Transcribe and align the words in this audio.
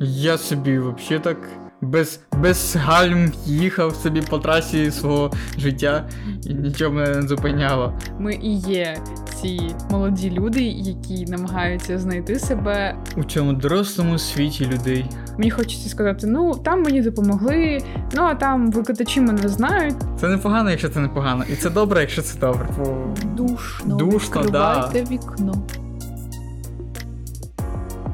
Я 0.00 0.38
собі 0.38 0.78
взагалі 0.78 1.22
так 1.24 1.36
без 1.80 2.20
без 2.38 2.76
гальм 2.76 3.32
їхав 3.46 3.94
собі 3.94 4.22
по 4.22 4.38
трасі 4.38 4.90
свого 4.90 5.30
життя 5.58 6.08
і 6.46 6.54
нічого 6.54 6.92
мене 6.92 7.14
не 7.16 7.28
зупиняло. 7.28 7.92
Ми 8.18 8.34
і 8.34 8.54
є 8.56 8.96
ці 9.40 9.60
молоді 9.90 10.30
люди, 10.30 10.62
які 10.62 11.24
намагаються 11.24 11.98
знайти 11.98 12.38
себе 12.38 12.96
у 13.16 13.24
цьому 13.24 13.52
дорослому 13.52 14.18
світі 14.18 14.66
людей. 14.66 15.06
Мені 15.38 15.50
хочеться 15.50 15.88
сказати: 15.88 16.26
ну 16.26 16.54
там 16.54 16.82
мені 16.82 17.02
допомогли, 17.02 17.80
ну 18.14 18.22
а 18.22 18.34
там 18.34 18.70
викладачі 18.70 19.20
мене 19.20 19.48
знають. 19.48 19.96
Це 20.20 20.28
непогано, 20.28 20.70
якщо 20.70 20.88
це 20.88 21.00
непогано, 21.00 21.44
і 21.52 21.56
це 21.56 21.70
добре, 21.70 22.00
якщо 22.00 22.22
це 22.22 22.38
добре. 22.38 22.68
Душно, 23.36 23.96
Душно, 23.96 24.42
да. 24.42 24.90
вікно. 25.10 25.54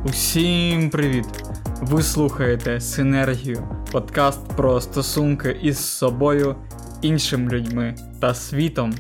Усім 0.05 0.91
привіт! 0.91 1.44
Ви 1.83 2.03
слухаєте 2.03 2.81
Синергію, 2.81 3.69
подкаст 3.93 4.49
про 4.57 4.81
стосунки 4.81 5.59
із 5.63 5.79
собою, 5.79 6.57
іншими 7.03 7.53
людьми 7.53 7.95
та 8.21 8.35
світом. 8.35 8.95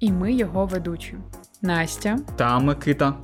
І 0.00 0.12
ми 0.12 0.32
його 0.32 0.66
ведучі 0.66 1.16
Настя 1.62 2.18
та 2.36 2.58
Микита. 2.58 3.14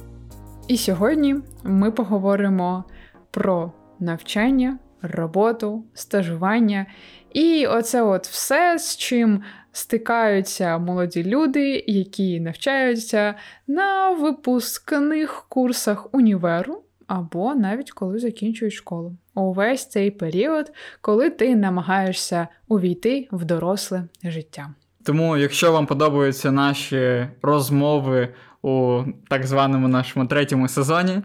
І 0.68 0.76
сьогодні 0.76 1.36
ми 1.64 1.90
поговоримо 1.90 2.84
про 3.30 3.72
навчання, 4.00 4.78
роботу, 5.02 5.84
стажування 5.94 6.86
і 7.32 7.66
оце 7.66 8.02
от 8.02 8.26
все, 8.26 8.78
з 8.78 8.96
чим 8.96 9.42
стикаються 9.72 10.78
молоді 10.78 11.24
люди, 11.24 11.84
які 11.86 12.40
навчаються 12.40 13.34
на 13.66 14.10
випускних 14.10 15.46
курсах 15.48 16.14
універу 16.14 16.82
або 17.06 17.54
навіть 17.54 17.90
коли 17.90 18.18
закінчують 18.18 18.74
школу. 18.74 19.16
Увесь 19.34 19.88
цей 19.88 20.10
період, 20.10 20.72
коли 21.00 21.30
ти 21.30 21.56
намагаєшся 21.56 22.48
увійти 22.68 23.28
в 23.32 23.44
доросле 23.44 24.04
життя. 24.24 24.74
Тому, 25.04 25.36
якщо 25.36 25.72
вам 25.72 25.86
подобаються 25.86 26.52
наші 26.52 27.28
розмови 27.42 28.34
у 28.62 29.02
так 29.28 29.46
званому 29.46 29.88
нашому 29.88 30.26
третьому 30.26 30.68
сезоні 30.68 31.22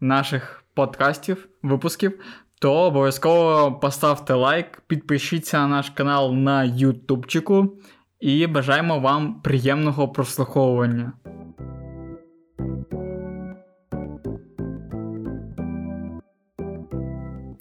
наших 0.00 0.64
подкастів, 0.74 1.48
випусків, 1.62 2.20
то 2.58 2.74
обов'язково 2.74 3.72
поставте 3.72 4.34
лайк, 4.34 4.82
підпишіться 4.86 5.58
на 5.58 5.68
наш 5.68 5.90
канал 5.90 6.34
на 6.34 6.64
Ютубчику 6.64 7.78
і 8.20 8.46
бажаємо 8.46 8.98
вам 8.98 9.40
приємного 9.40 10.08
прослуховування. 10.08 11.12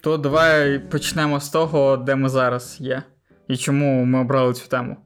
То 0.05 0.17
давай 0.17 0.79
почнемо 0.79 1.39
з 1.39 1.49
того, 1.49 1.97
де 1.97 2.15
ми 2.15 2.29
зараз 2.29 2.77
є, 2.79 3.03
і 3.47 3.57
чому 3.57 4.05
ми 4.05 4.19
обрали 4.19 4.53
цю 4.53 4.69
тему. 4.69 4.97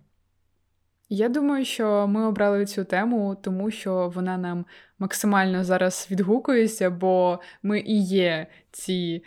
Я 1.09 1.29
думаю, 1.29 1.65
що 1.65 2.07
ми 2.07 2.27
обрали 2.27 2.65
цю 2.65 2.83
тему, 2.83 3.37
тому 3.41 3.71
що 3.71 4.11
вона 4.15 4.37
нам 4.37 4.65
максимально 4.99 5.63
зараз 5.63 6.07
відгукується, 6.11 6.89
бо 6.89 7.39
ми 7.63 7.79
і 7.79 8.03
є 8.03 8.47
ці 8.71 9.23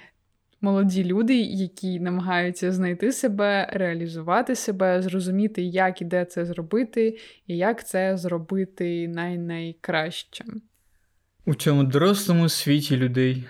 молоді 0.60 1.04
люди, 1.04 1.40
які 1.40 2.00
намагаються 2.00 2.72
знайти 2.72 3.12
себе, 3.12 3.68
реалізувати 3.72 4.54
себе, 4.54 5.02
зрозуміти, 5.02 5.62
як 5.62 6.02
і 6.02 6.04
де 6.04 6.24
це 6.24 6.44
зробити, 6.44 7.18
і 7.46 7.56
як 7.56 7.86
це 7.86 8.16
зробити 8.16 9.08
най-найкраще. 9.08 10.44
У 11.46 11.54
цьому 11.54 11.84
дорослому 11.84 12.48
світі 12.48 12.96
людей 12.96 13.44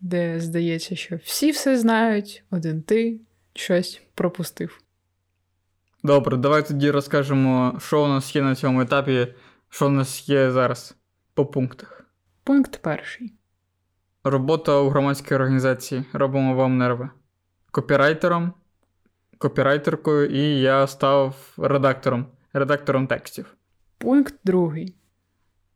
де 0.00 0.40
здається, 0.40 0.96
що 0.96 1.16
всі 1.16 1.50
все 1.50 1.78
знають, 1.78 2.44
один 2.50 2.82
ти 2.82 3.20
щось 3.54 4.02
пропустив. 4.14 4.80
Добре, 6.02 6.36
давай 6.36 6.66
тоді 6.66 6.90
розкажемо, 6.90 7.78
що 7.80 8.04
у 8.04 8.08
нас 8.08 8.36
є 8.36 8.42
на 8.42 8.54
цьому 8.54 8.80
етапі, 8.80 9.34
що 9.68 9.86
у 9.86 9.90
нас 9.90 10.28
є 10.28 10.50
зараз 10.50 10.96
по 11.34 11.46
пунктах. 11.46 12.06
Пункт 12.44 12.78
перший. 12.82 13.32
Робота 14.24 14.80
у 14.80 14.88
громадській 14.88 15.34
організації. 15.34 16.04
Робимо 16.12 16.54
вам 16.54 16.78
нерви. 16.78 17.10
Копірайтером, 17.70 18.52
копірайтеркою, 19.38 20.30
і 20.30 20.60
я 20.60 20.86
став 20.86 21.54
редактором, 21.58 22.26
редактором 22.52 23.06
текстів. 23.06 23.56
Пункт 23.98 24.34
другий 24.44 24.94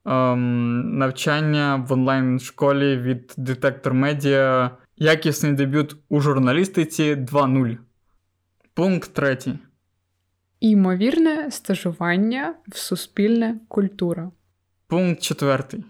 ем, 0.05 0.99
навчання 0.99 1.87
в 1.89 1.93
онлайн-школі 1.93 2.97
від 2.97 3.35
Детектор 3.37 3.95
Медіа. 3.95 4.71
Якісний 4.97 5.53
дебют 5.53 5.97
у 6.09 6.21
журналістиці 6.21 7.15
2.0. 7.15 7.77
Пункт 8.75 9.15
третій. 9.15 9.59
Імовірне 10.61 11.51
стажування 11.51 12.55
в 12.69 12.77
суспільне 12.77 13.61
культура. 13.69 14.31
Пункт 14.87 15.23
четвертий. 15.23 15.85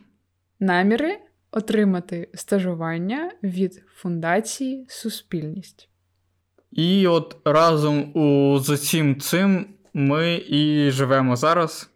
Наміри 0.61 1.19
отримати 1.53 2.29
стажування 2.35 3.31
від 3.43 3.83
Фундації 3.95 4.87
Суспільність. 4.89 5.89
І 6.73 7.07
от 7.07 7.37
разом 7.45 8.17
у, 8.17 8.59
з 8.59 8.71
усім 8.71 9.21
цим 9.21 9.67
ми 9.95 10.43
і 10.49 10.91
живемо 10.91 11.37
зараз 11.37 11.90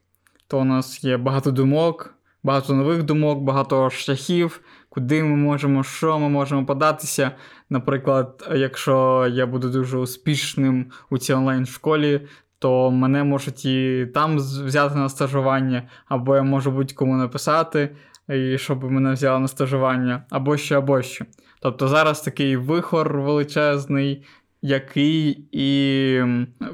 то 0.54 0.60
у 0.60 0.64
нас 0.64 1.04
є 1.04 1.16
багато 1.16 1.50
думок, 1.50 2.14
багато 2.42 2.74
нових 2.74 3.02
думок, 3.02 3.42
багато 3.42 3.90
шляхів, 3.90 4.60
куди 4.88 5.22
ми 5.24 5.36
можемо, 5.36 5.82
що 5.82 6.18
ми 6.18 6.28
можемо 6.28 6.66
податися. 6.66 7.30
Наприклад, 7.70 8.48
якщо 8.54 9.26
я 9.32 9.46
буду 9.46 9.70
дуже 9.70 9.98
успішним 9.98 10.86
у 11.10 11.18
цій 11.18 11.34
онлайн-школі, 11.34 12.20
то 12.58 12.90
мене 12.90 13.24
можуть 13.24 13.64
і 13.64 14.06
там 14.14 14.36
взяти 14.36 14.94
на 14.98 15.08
стажування, 15.08 15.82
або 16.08 16.36
я 16.36 16.42
можу 16.42 16.70
будь-кому 16.70 17.16
написати, 17.16 17.96
і 18.28 18.58
щоб 18.58 18.84
мене 18.84 19.12
взяли 19.12 19.40
на 19.40 19.48
стажування, 19.48 20.24
або 20.30 20.56
що, 20.56 20.78
або 20.78 21.02
що. 21.02 21.24
Тобто 21.60 21.88
зараз 21.88 22.20
такий 22.20 22.56
вихор 22.56 23.20
величезний, 23.20 24.24
який 24.62 25.48
і 25.52 26.20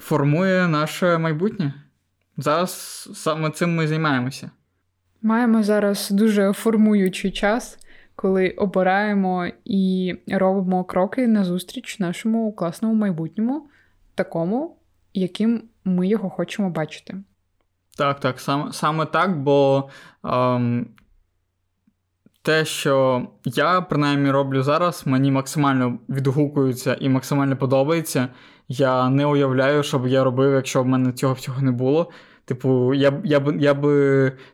формує 0.01 0.69
наше 0.69 1.19
майбутнє. 1.19 1.75
Зараз 2.43 3.09
саме 3.15 3.51
цим 3.51 3.75
ми 3.75 3.87
займаємося. 3.87 4.51
Маємо 5.23 5.63
зараз 5.63 6.11
дуже 6.11 6.53
формуючий 6.53 7.31
час, 7.31 7.79
коли 8.17 8.51
обираємо 8.51 9.47
і 9.65 10.15
робимо 10.29 10.85
кроки 10.85 11.27
назустріч 11.27 11.99
нашому 11.99 12.53
класному 12.53 12.95
майбутньому, 12.95 13.69
такому, 14.15 14.77
яким 15.15 15.63
ми 15.85 16.09
його 16.09 16.31
хочемо 16.31 16.71
бачити. 16.71 17.17
Так, 17.99 18.21
так, 18.21 18.41
саме 18.41 18.73
саме 18.73 19.07
так, 19.07 19.43
бо 19.43 19.89
ем, 20.25 20.87
те, 22.43 22.65
що 22.65 23.27
я 23.45 23.81
принаймні 23.81 24.31
роблю 24.31 24.63
зараз, 24.63 25.07
мені 25.07 25.31
максимально 25.31 25.99
відгукується 26.09 26.97
і 27.01 27.09
максимально 27.09 27.57
подобається. 27.57 28.29
Я 28.69 29.11
не 29.11 29.27
уявляю, 29.27 29.83
що 29.83 29.99
б 29.99 30.09
я 30.09 30.25
робив, 30.25 30.53
якщо 30.53 30.83
б 30.83 30.87
в 30.87 30.89
мене 30.89 31.13
цього 31.13 31.35
всього 31.35 31.63
не 31.63 31.71
було. 31.71 32.11
Типу, 32.51 32.95
я 32.95 33.21
я, 33.25 33.41
б 33.41 33.61
я 33.61 33.75
б 33.75 33.87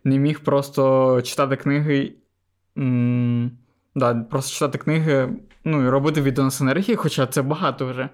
не 0.04 0.18
міг 0.18 0.40
просто 0.40 1.22
читати 1.22 1.56
книги. 1.56 2.12
М- 2.78 3.50
да, 3.94 4.14
Просто 4.14 4.54
читати 4.54 4.78
книги, 4.78 5.28
ну 5.64 5.86
і 5.86 5.88
робити 5.88 6.22
відео 6.22 6.44
на 6.44 6.50
синергії, 6.50 6.96
хоча 6.96 7.26
це 7.26 7.42
багато 7.42 7.86
вже. 7.86 8.08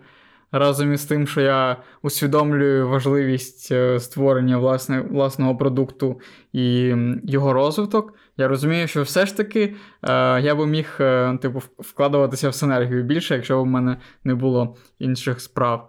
Разом 0.53 0.93
із 0.93 1.05
тим, 1.05 1.27
що 1.27 1.41
я 1.41 1.77
усвідомлюю 2.03 2.89
важливість 2.89 3.73
е, 3.73 4.01
створення 4.01 4.59
власне, 4.59 5.01
власного 5.01 5.57
продукту 5.57 6.21
і 6.53 6.95
його 7.25 7.53
розвиток, 7.53 8.15
я 8.37 8.49
розумію, 8.49 8.89
що 8.89 9.03
все 9.03 9.27
ж 9.27 9.37
таки 9.37 9.75
е, 10.03 10.41
я 10.41 10.55
би 10.55 10.67
міг 10.67 10.97
е, 11.01 11.39
типу, 11.43 11.63
вкладуватися 11.79 12.49
в 12.49 12.55
синергію 12.55 13.03
більше, 13.03 13.35
якщо 13.35 13.61
б 13.61 13.63
в 13.63 13.67
мене 13.67 13.97
не 14.25 14.35
було 14.35 14.77
інших 14.99 15.41
справ. 15.41 15.89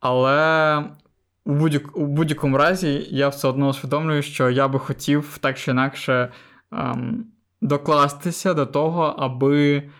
Але 0.00 0.84
у 1.44 1.52
будь- 1.52 1.90
у 1.94 2.06
будь-якому 2.06 2.58
разі 2.58 3.06
я 3.10 3.28
все 3.28 3.48
одно 3.48 3.68
усвідомлюю, 3.68 4.22
що 4.22 4.50
я 4.50 4.68
би 4.68 4.78
хотів 4.78 5.38
так 5.40 5.58
чи 5.58 5.70
інакше 5.70 6.32
ем, 6.72 7.26
докластися 7.60 8.54
до 8.54 8.66
того, 8.66 9.02
аби 9.02 9.90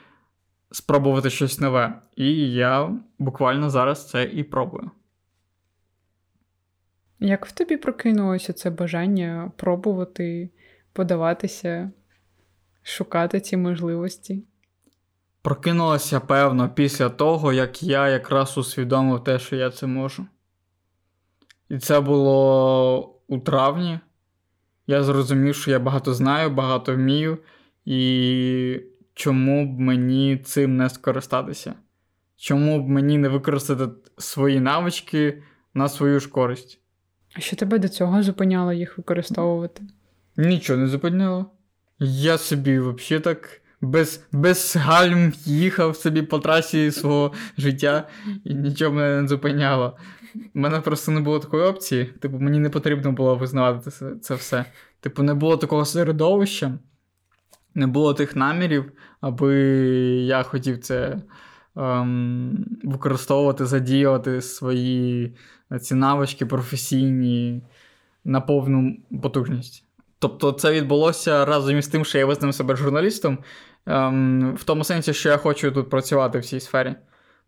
спробувати 0.70 1.30
щось 1.30 1.60
нове. 1.60 2.02
І 2.16 2.52
я 2.52 2.90
буквально 3.18 3.70
зараз 3.70 4.08
це 4.08 4.24
і 4.24 4.44
пробую. 4.44 4.90
Як 7.20 7.46
в 7.46 7.52
тобі 7.52 7.76
прокинулося 7.76 8.52
це 8.52 8.70
бажання 8.70 9.52
пробувати, 9.56 10.50
подаватися, 10.92 11.90
шукати 12.82 13.40
ці 13.40 13.56
можливості? 13.56 14.44
Прокинулося, 15.42 16.20
певно, 16.20 16.68
після 16.74 17.08
того, 17.08 17.52
як 17.52 17.82
я 17.82 18.08
якраз 18.08 18.58
усвідомив 18.58 19.24
те, 19.24 19.38
що 19.38 19.56
я 19.56 19.70
це 19.70 19.86
можу. 19.86 20.26
І 21.72 21.78
це 21.78 22.00
було 22.00 23.20
у 23.28 23.38
травні. 23.38 23.98
Я 24.86 25.02
зрозумів, 25.02 25.54
що 25.54 25.70
я 25.70 25.78
багато 25.78 26.14
знаю, 26.14 26.50
багато 26.50 26.94
вмію. 26.94 27.38
І 27.84 28.80
чому 29.14 29.66
б 29.66 29.80
мені 29.80 30.36
цим 30.36 30.76
не 30.76 30.90
скористатися? 30.90 31.74
Чому 32.36 32.82
б 32.82 32.88
мені 32.88 33.18
не 33.18 33.28
використати 33.28 33.88
свої 34.18 34.60
навички 34.60 35.42
на 35.74 35.88
свою 35.88 36.20
ж 36.20 36.28
користь? 36.28 36.80
А 37.34 37.40
що 37.40 37.56
тебе 37.56 37.78
до 37.78 37.88
цього 37.88 38.22
зупиняло 38.22 38.72
їх 38.72 38.98
використовувати? 38.98 39.82
Нічого 40.36 40.78
не 40.78 40.88
зупиняло. 40.88 41.46
Я 41.98 42.38
собі 42.38 42.78
взагалі 42.78 43.22
так 43.22 43.60
без 43.80 44.24
без 44.32 44.76
гальм 44.76 45.32
їхав 45.44 45.96
собі 45.96 46.22
по 46.22 46.38
трасі 46.38 46.90
свого 46.90 47.32
життя 47.58 48.08
і 48.44 48.54
нічого 48.54 48.94
мене 48.94 49.22
не 49.22 49.28
зупиняло. 49.28 49.96
У 50.34 50.58
мене 50.58 50.80
просто 50.80 51.12
не 51.12 51.20
було 51.20 51.38
такої 51.38 51.62
опції. 51.62 52.04
Типу, 52.04 52.38
мені 52.38 52.58
не 52.58 52.70
потрібно 52.70 53.12
було 53.12 53.36
визнавати 53.36 53.90
це, 53.90 54.14
це 54.22 54.34
все. 54.34 54.64
Типу, 55.00 55.22
не 55.22 55.34
було 55.34 55.56
такого 55.56 55.84
середовища, 55.84 56.78
не 57.74 57.86
було 57.86 58.14
тих 58.14 58.36
намірів, 58.36 58.92
аби 59.20 59.56
я 60.26 60.42
хотів 60.42 60.78
це 60.78 61.18
ем, 61.76 62.66
використовувати, 62.84 63.66
задіювати 63.66 64.42
свої 64.42 65.36
ці 65.80 65.94
навички 65.94 66.46
професійні 66.46 67.62
на 68.24 68.40
повну 68.40 68.96
потужність. 69.22 69.84
Тобто 70.18 70.52
це 70.52 70.72
відбулося 70.72 71.44
разом 71.44 71.78
із 71.78 71.88
тим, 71.88 72.04
що 72.04 72.18
я 72.18 72.26
визнав 72.26 72.54
себе 72.54 72.76
журналістом, 72.76 73.38
ем, 73.86 74.54
в 74.54 74.64
тому 74.64 74.84
сенсі, 74.84 75.14
що 75.14 75.28
я 75.28 75.36
хочу 75.36 75.72
тут 75.72 75.90
працювати 75.90 76.38
в 76.38 76.44
цій 76.44 76.60
сфері. 76.60 76.94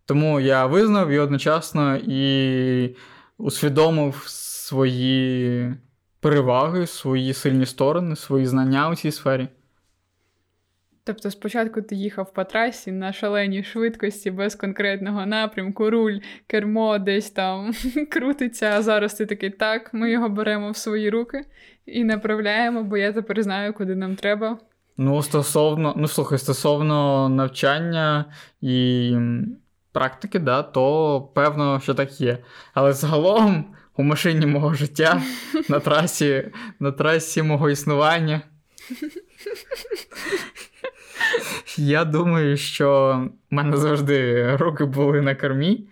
Тому 0.05 0.39
я 0.39 0.65
визнав 0.65 1.09
і 1.09 1.19
одночасно 1.19 1.99
і 2.07 2.95
усвідомив 3.37 4.23
свої 4.27 5.73
переваги, 6.19 6.87
свої 6.87 7.33
сильні 7.33 7.65
сторони, 7.65 8.15
свої 8.15 8.45
знання 8.45 8.89
у 8.89 8.95
цій 8.95 9.11
сфері. 9.11 9.47
Тобто 11.03 11.31
спочатку 11.31 11.81
ти 11.81 11.95
їхав 11.95 12.33
по 12.33 12.43
трасі 12.43 12.91
на 12.91 13.13
шаленій 13.13 13.63
швидкості 13.63 14.31
без 14.31 14.55
конкретного 14.55 15.25
напрямку, 15.25 15.89
руль, 15.89 16.17
кермо 16.47 16.97
десь 16.97 17.31
там 17.31 17.71
крутиться, 18.11 18.65
а 18.65 18.81
зараз 18.81 19.13
ти 19.13 19.25
такий 19.25 19.49
так, 19.49 19.93
ми 19.93 20.11
його 20.11 20.29
беремо 20.29 20.71
в 20.71 20.77
свої 20.77 21.09
руки 21.09 21.41
і 21.85 22.03
направляємо, 22.03 22.83
бо 22.83 22.97
я 22.97 23.13
тепер 23.13 23.43
знаю, 23.43 23.73
куди 23.73 23.95
нам 23.95 24.15
треба. 24.15 24.57
Ну, 24.97 25.21
стосовно, 25.23 25.93
ну 25.97 26.07
слухай, 26.07 26.37
стосовно 26.37 27.29
навчання 27.29 28.25
і 28.61 29.11
практики, 29.95 30.39
да, 30.39 30.63
то 30.63 31.21
певно, 31.35 31.79
що 31.83 31.93
так 31.93 32.21
є. 32.21 32.37
Але 32.73 32.93
загалом 32.93 33.65
у 33.97 34.03
машині 34.03 34.45
мого 34.45 34.73
життя 34.73 35.21
на 35.69 35.79
трасі, 35.79 36.47
на 36.79 36.91
трасі 36.91 37.41
мого 37.41 37.69
існування. 37.69 38.41
Я 41.77 42.05
думаю, 42.05 42.57
що 42.57 43.19
в 43.51 43.53
мене 43.55 43.77
завжди 43.77 44.49
руки 44.55 44.85
були 44.85 45.21
на 45.21 45.35
кормі, 45.35 45.87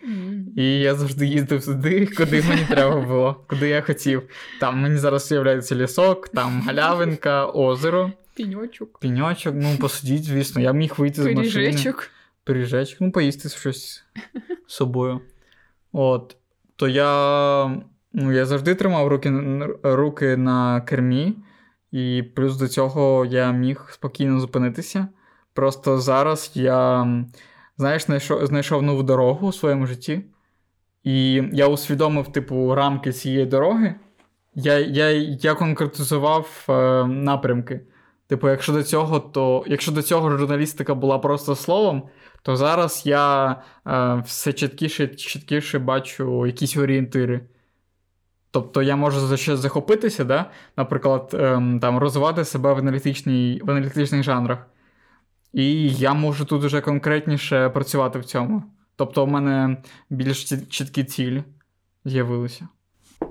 і 0.57 0.79
я 0.79 0.95
завжди 0.95 1.25
їздив 1.25 1.65
туди, 1.65 2.05
куди 2.17 2.43
мені 2.49 2.65
треба 2.69 3.01
було, 3.01 3.45
куди 3.49 3.69
я 3.69 3.81
хотів. 3.81 4.23
Там 4.59 4.81
мені 4.81 4.97
зараз 4.97 5.27
з'являється 5.27 5.75
лісок, 5.75 6.29
там 6.29 6.61
галявинка, 6.61 7.45
озеро. 7.45 8.11
Піньочок. 8.35 8.99
Піньочок, 8.99 9.55
ну 9.57 9.77
посидіть, 9.79 10.23
звісно, 10.23 10.61
я 10.61 10.71
міг 10.71 10.93
вийти 10.97 11.23
з 11.23 11.25
машини. 11.25 11.65
Пиріжечок. 11.65 12.09
Пиріжечок, 12.43 13.01
ну 13.01 13.11
поїсти 13.11 13.49
щось 13.49 14.03
з 14.67 14.73
собою. 14.73 15.21
От. 15.91 16.37
То 16.75 16.87
я 16.87 17.65
ну, 18.13 18.31
я 18.31 18.45
завжди 18.45 18.75
тримав 18.75 19.07
руки 19.07 19.31
руки 19.83 20.37
на 20.37 20.81
кермі, 20.81 21.35
і 21.91 22.23
плюс 22.35 22.57
до 22.57 22.67
цього 22.67 23.25
я 23.25 23.51
міг 23.51 23.87
спокійно 23.91 24.39
зупинитися. 24.39 25.07
Просто 25.53 25.97
зараз 25.99 26.51
я, 26.53 27.07
знаєш, 27.77 28.05
знайшов, 28.05 28.45
знайшов 28.45 28.83
нову 28.83 29.03
дорогу 29.03 29.47
у 29.47 29.51
своєму 29.51 29.87
житті, 29.87 30.21
і 31.03 31.43
я 31.53 31.67
усвідомив, 31.67 32.31
типу, 32.31 32.75
рамки 32.75 33.11
цієї 33.11 33.45
дороги. 33.45 33.95
Я 34.55 34.79
я, 34.79 35.09
я 35.41 35.53
конкретизував 35.53 36.65
е, 36.69 36.73
напрямки. 37.07 37.81
Типу, 38.33 38.49
якщо 38.49 38.73
до 38.73 38.83
цього, 38.83 39.19
то 39.19 39.63
якщо 39.67 39.91
до 39.91 40.01
цього 40.01 40.37
журналістика 40.37 40.95
була 40.95 41.19
просто 41.19 41.55
словом, 41.55 42.03
то 42.41 42.55
зараз 42.55 43.01
я 43.05 43.55
е, 43.87 44.23
все 44.25 44.53
чіткіше 44.53 45.07
чіткіше 45.07 45.79
бачу 45.79 46.45
якісь 46.45 46.77
орієнтири. 46.77 47.41
Тобто 48.51 48.81
я 48.81 48.95
можу 48.95 49.19
за 49.19 49.37
щось 49.37 49.59
захопитися, 49.59 50.23
да? 50.23 50.49
наприклад, 50.77 51.31
е, 51.33 51.79
там, 51.81 51.97
розвивати 51.97 52.45
себе 52.45 52.73
в 52.73 52.77
в 53.63 53.71
аналітичних 53.71 54.23
жанрах. 54.23 54.67
І 55.53 55.89
я 55.89 56.13
можу 56.13 56.45
тут 56.45 56.63
вже 56.63 56.81
конкретніше 56.81 57.69
працювати 57.69 58.19
в 58.19 58.25
цьому. 58.25 58.63
Тобто, 58.95 59.23
у 59.23 59.27
мене 59.27 59.77
більш 60.09 60.43
чіткі 60.69 61.03
цілі 61.03 61.43
з'явилися. 62.05 62.67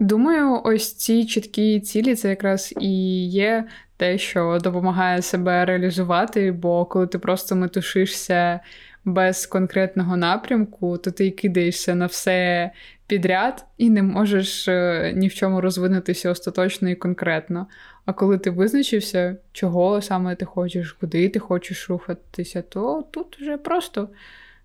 Думаю, 0.00 0.60
ось 0.64 0.94
ці 0.94 1.26
чіткі 1.26 1.80
цілі 1.80 2.14
це 2.14 2.28
якраз 2.28 2.74
і 2.80 3.28
є 3.28 3.64
те, 3.96 4.18
що 4.18 4.58
допомагає 4.62 5.22
себе 5.22 5.64
реалізувати, 5.64 6.52
бо 6.52 6.84
коли 6.84 7.06
ти 7.06 7.18
просто 7.18 7.56
метушишся 7.56 8.60
без 9.04 9.46
конкретного 9.46 10.16
напрямку, 10.16 10.98
то 10.98 11.10
ти 11.10 11.30
кидаєшся 11.30 11.94
на 11.94 12.06
все 12.06 12.70
підряд 13.06 13.64
і 13.78 13.90
не 13.90 14.02
можеш 14.02 14.68
е, 14.68 15.12
ні 15.16 15.28
в 15.28 15.34
чому 15.34 15.60
розвинутися 15.60 16.30
остаточно 16.30 16.90
і 16.90 16.94
конкретно. 16.94 17.66
А 18.06 18.12
коли 18.12 18.38
ти 18.38 18.50
визначився, 18.50 19.36
чого 19.52 20.02
саме 20.02 20.36
ти 20.36 20.44
хочеш, 20.44 20.92
куди 20.92 21.28
ти 21.28 21.38
хочеш 21.38 21.90
рухатися, 21.90 22.62
то 22.62 23.04
тут 23.10 23.40
вже 23.40 23.56
просто 23.56 24.08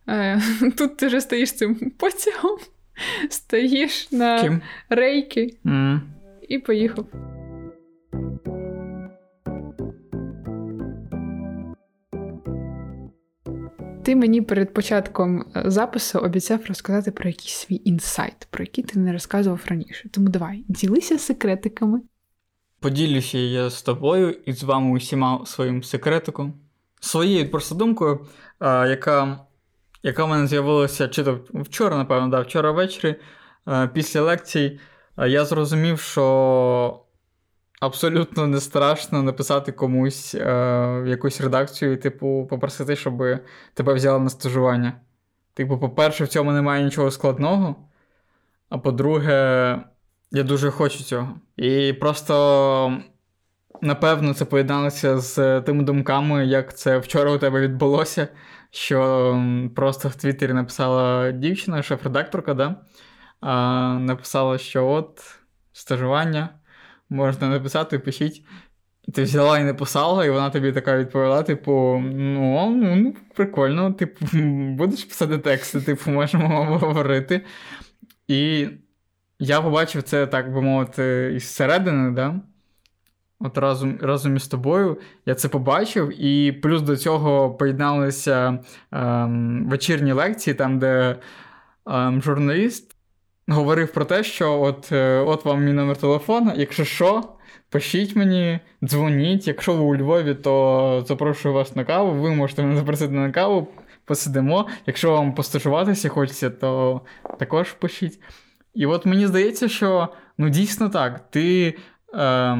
е, 0.09 0.41
тут 0.77 0.97
ти 0.97 1.07
вже 1.07 1.21
стоїш 1.21 1.53
цим 1.53 1.75
потягом, 1.97 2.57
стоїш 3.29 4.11
на 4.11 4.41
Ким? 4.41 4.61
рейки 4.89 5.57
mm. 5.65 5.99
і 6.49 6.59
поїхав. 6.59 7.05
Ти 14.03 14.15
мені 14.15 14.41
перед 14.41 14.73
початком 14.73 15.45
е, 15.55 15.63
запису 15.65 16.19
обіцяв 16.19 16.59
розказати 16.67 17.11
про 17.11 17.29
якийсь 17.29 17.53
свій 17.53 17.81
інсайт, 17.85 18.47
про 18.49 18.63
який 18.63 18.83
ти 18.83 18.99
не 18.99 19.13
розказував 19.13 19.65
раніше. 19.67 20.09
Тому 20.11 20.29
давай, 20.29 20.63
ділися 20.67 21.17
секретиками. 21.17 22.01
Поділюся 22.79 23.37
я 23.37 23.69
з 23.69 23.81
тобою 23.81 24.35
і 24.45 24.53
з 24.53 24.63
вами 24.63 24.91
усіма 24.91 25.45
своїм 25.45 25.83
секретиком, 25.83 26.53
своєю 26.99 27.51
просто 27.51 27.75
думкою, 27.75 28.25
яка 28.61 29.46
яка 30.03 30.25
в 30.25 30.29
мене 30.29 30.47
з'явилася 30.47 31.07
чи 31.07 31.23
то 31.23 31.39
вчора, 31.53 31.97
напевно, 31.97 32.27
да, 32.27 32.41
вчора 32.41 32.71
ввечері, 32.71 33.15
після 33.93 34.21
лекцій, 34.21 34.79
я 35.17 35.45
зрозумів, 35.45 35.99
що 35.99 37.03
абсолютно 37.79 38.47
не 38.47 38.59
страшно 38.59 39.23
написати 39.23 39.71
комусь 39.71 40.35
е, 40.35 40.43
в 41.01 41.07
якусь 41.07 41.41
редакцію, 41.41 41.97
типу, 41.97 42.47
попросити, 42.49 42.95
щоб 42.95 43.23
тебе 43.73 43.93
взяли 43.93 44.19
на 44.19 44.29
стажування. 44.29 44.93
Типу, 45.53 45.77
по-перше, 45.77 46.23
в 46.23 46.27
цьому 46.27 46.51
немає 46.51 46.83
нічого 46.83 47.11
складного. 47.11 47.75
А 48.69 48.77
по-друге, 48.77 49.33
я 50.31 50.43
дуже 50.43 50.71
хочу 50.71 51.03
цього. 51.03 51.29
І 51.57 51.93
просто, 51.93 52.97
напевно, 53.81 54.33
це 54.33 54.45
поєдналося 54.45 55.17
з 55.17 55.61
тими 55.61 55.83
думками, 55.83 56.45
як 56.45 56.77
це 56.77 56.97
вчора 56.97 57.31
у 57.31 57.37
тебе 57.37 57.61
відбулося. 57.61 58.27
Що 58.77 59.43
просто 59.75 60.09
в 60.09 60.15
Твіттері 60.15 60.53
написала 60.53 61.31
дівчина, 61.31 61.83
шеф-редакторка, 61.83 62.53
да? 62.53 62.75
а, 63.41 63.93
написала, 63.93 64.57
що 64.57 64.87
от 64.87 65.39
стажування 65.73 66.49
можна 67.09 67.49
написати, 67.49 67.99
пишіть. 67.99 68.45
Ти 69.13 69.23
взяла 69.23 69.59
і 69.59 69.63
написала, 69.63 70.25
і 70.25 70.29
вона 70.29 70.49
тобі 70.49 70.71
така 70.71 70.97
відповіла: 70.97 71.43
типу, 71.43 72.01
ну, 72.13 72.69
ну, 72.69 72.95
ну 72.95 73.15
прикольно, 73.35 73.93
типу, 73.93 74.25
будеш 74.77 75.03
писати 75.03 75.37
тексти, 75.37 75.81
типу, 75.81 76.11
можемо 76.11 76.65
говорити. 76.77 77.45
І 78.27 78.67
я 79.39 79.61
побачив 79.61 80.03
це, 80.03 80.27
так 80.27 80.53
би 80.53 80.61
мовити, 80.61 81.33
із 81.35 81.47
середини, 81.47 82.11
да? 82.11 82.41
От 83.39 83.57
разом 83.57 83.99
разом 84.01 84.35
із 84.35 84.47
тобою 84.47 84.97
я 85.25 85.35
це 85.35 85.49
побачив, 85.49 86.23
і 86.23 86.51
плюс 86.51 86.81
до 86.81 86.97
цього 86.97 87.51
поєдналися 87.51 88.59
ем, 88.91 89.69
вечірні 89.69 90.11
лекції, 90.11 90.53
там, 90.53 90.79
де 90.79 91.15
ем, 91.87 92.21
журналіст 92.21 92.97
говорив 93.47 93.93
про 93.93 94.05
те, 94.05 94.23
що 94.23 94.61
от 94.61 94.91
е, 94.91 95.19
от 95.19 95.45
вам 95.45 95.63
мій 95.63 95.73
номер 95.73 95.97
телефона, 95.97 96.53
якщо 96.55 96.85
що, 96.85 97.23
пишіть 97.69 98.15
мені, 98.15 98.59
дзвоніть. 98.83 99.47
Якщо 99.47 99.73
ви 99.73 99.79
у 99.79 99.95
Львові, 99.95 100.35
то 100.35 101.03
запрошую 101.07 101.53
вас 101.53 101.75
на 101.75 101.85
каву. 101.85 102.21
Ви 102.21 102.35
можете 102.35 102.63
мене 102.63 102.75
запросити 102.75 103.13
на 103.13 103.31
каву, 103.31 103.67
посидимо. 104.05 104.67
Якщо 104.85 105.11
вам 105.11 105.33
постажуватися 105.33 106.09
хочеться, 106.09 106.49
то 106.49 107.01
також 107.39 107.71
пишіть. 107.73 108.19
І 108.73 108.85
от 108.85 109.05
мені 109.05 109.27
здається, 109.27 109.67
що 109.67 110.07
ну 110.37 110.49
дійсно 110.49 110.89
так, 110.89 111.29
ти 111.29 111.77
е, 112.13 112.57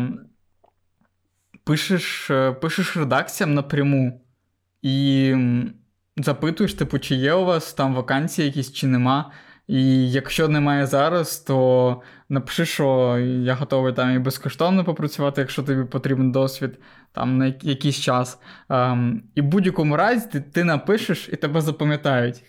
пишеш, 1.67 2.31
пишеш 2.62 2.97
редакціям 2.97 3.53
напряму. 3.53 4.21
і 4.81 5.36
запитуєш, 6.17 6.74
типу, 6.74 7.00
чи 7.00 7.15
є 7.15 7.33
у 7.33 7.45
вас 7.45 7.74
там 7.74 7.95
вакансії 7.95 8.47
якісь, 8.47 8.74
чи 8.74 8.88
нема. 8.88 9.31
І 9.67 10.12
якщо 10.12 10.47
немає 10.47 10.86
зараз, 10.86 11.38
то 11.39 12.01
напиши, 12.29 12.65
що 12.65 13.17
я 13.19 13.53
готовий 13.53 13.93
там 13.93 14.15
і 14.15 14.19
безкоштовно 14.19 14.83
попрацювати, 14.83 15.41
якщо 15.41 15.63
тобі 15.63 15.83
потрібен 15.83 16.31
досвід 16.31 16.79
там 17.12 17.38
на 17.38 17.45
якийсь 17.62 18.00
час. 18.00 18.39
Um, 18.69 19.19
і 19.36 19.41
в 19.41 19.45
будь-якому 19.45 19.97
разі 19.97 20.27
ти, 20.31 20.41
ти 20.41 20.63
напишеш 20.63 21.29
і 21.33 21.36
тебе 21.36 21.62
запам'ятають. 21.62 22.43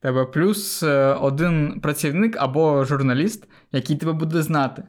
Тебе 0.00 0.24
плюс 0.24 0.82
е, 0.82 1.14
один 1.20 1.80
працівник 1.80 2.36
або 2.38 2.84
журналіст, 2.84 3.48
який 3.72 3.96
тебе 3.96 4.12
буде 4.12 4.42
знати, 4.42 4.82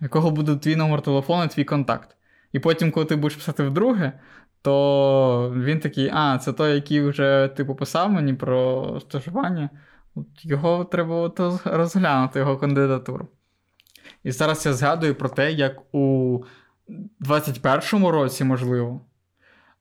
якого 0.00 0.30
буде 0.30 0.56
твій 0.56 0.76
номер 0.76 1.02
телефону, 1.02 1.48
твій 1.48 1.64
контакт. 1.64 2.15
І 2.52 2.58
потім, 2.58 2.90
коли 2.90 3.06
ти 3.06 3.16
будеш 3.16 3.36
писати 3.36 3.62
вдруге, 3.62 4.12
то 4.62 5.54
він 5.56 5.80
такий, 5.80 6.10
а, 6.14 6.38
це 6.38 6.52
той, 6.52 6.74
який 6.74 7.00
вже 7.00 7.50
типу 7.56 7.74
писав 7.74 8.12
мені 8.12 8.34
про 8.34 9.00
стажування. 9.00 9.70
Його 10.42 10.84
треба 10.84 11.32
розглянути, 11.64 12.38
його 12.38 12.56
кандидатуру. 12.56 13.28
І 14.24 14.30
зараз 14.30 14.66
я 14.66 14.72
згадую 14.72 15.14
про 15.14 15.28
те, 15.28 15.52
як 15.52 15.94
у 15.94 16.40
21-му 17.20 18.10
році, 18.10 18.44
можливо, 18.44 19.00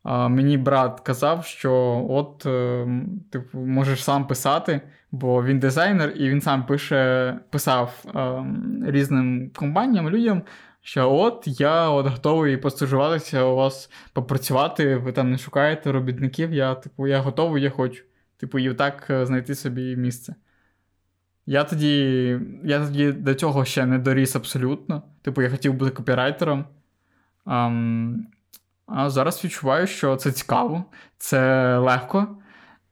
мені 0.06 0.58
брат 0.58 1.00
казав, 1.00 1.46
що 1.46 2.06
от 2.10 2.46
е, 2.46 2.88
типу, 3.32 3.60
можеш 3.60 4.04
сам 4.04 4.28
писати, 4.28 4.82
бо 5.12 5.44
він 5.44 5.60
дизайнер, 5.60 6.14
і 6.16 6.30
він 6.30 6.42
сам 6.42 6.66
пише, 6.66 7.40
писав 7.50 8.06
е, 8.16 8.46
різним 8.92 9.52
компаніям, 9.56 10.10
людям, 10.10 10.42
що 10.86 11.14
от 11.14 11.44
я 11.46 11.90
от 11.90 12.08
готовий 12.08 12.58
постажуватися 12.58 13.44
у 13.44 13.56
вас 13.56 13.90
попрацювати, 14.14 14.96
ви 14.96 15.12
там 15.12 15.32
не 15.32 15.38
шукаєте 15.38 15.92
робітників, 15.92 16.54
я 16.54 16.76
типу, 16.76 17.08
я 17.08 17.20
готовий, 17.20 17.64
я 17.64 17.70
хочу. 17.70 18.04
Типу, 18.38 18.60
і 18.60 18.74
так 18.74 19.08
е, 19.10 19.26
знайти 19.26 19.56
собі 19.56 19.96
місце. 19.96 20.36
Я 21.46 21.64
тоді 21.64 22.40
я 22.64 22.86
тоді 22.86 23.12
до 23.12 23.36
цього 23.36 23.66
ще 23.66 23.86
не 23.86 24.00
доріс 24.00 24.36
абсолютно. 24.36 25.04
Типу, 25.22 25.42
я 25.42 25.50
хотів 25.50 25.74
бути 25.74 25.92
копірайтером. 25.92 26.66
Um, 27.46 28.16
а 28.86 29.10
зараз 29.10 29.46
відчуваю, 29.46 29.88
що 29.88 30.16
це 30.16 30.32
цікаво, 30.32 30.86
це 31.18 31.78
легко, 31.78 32.38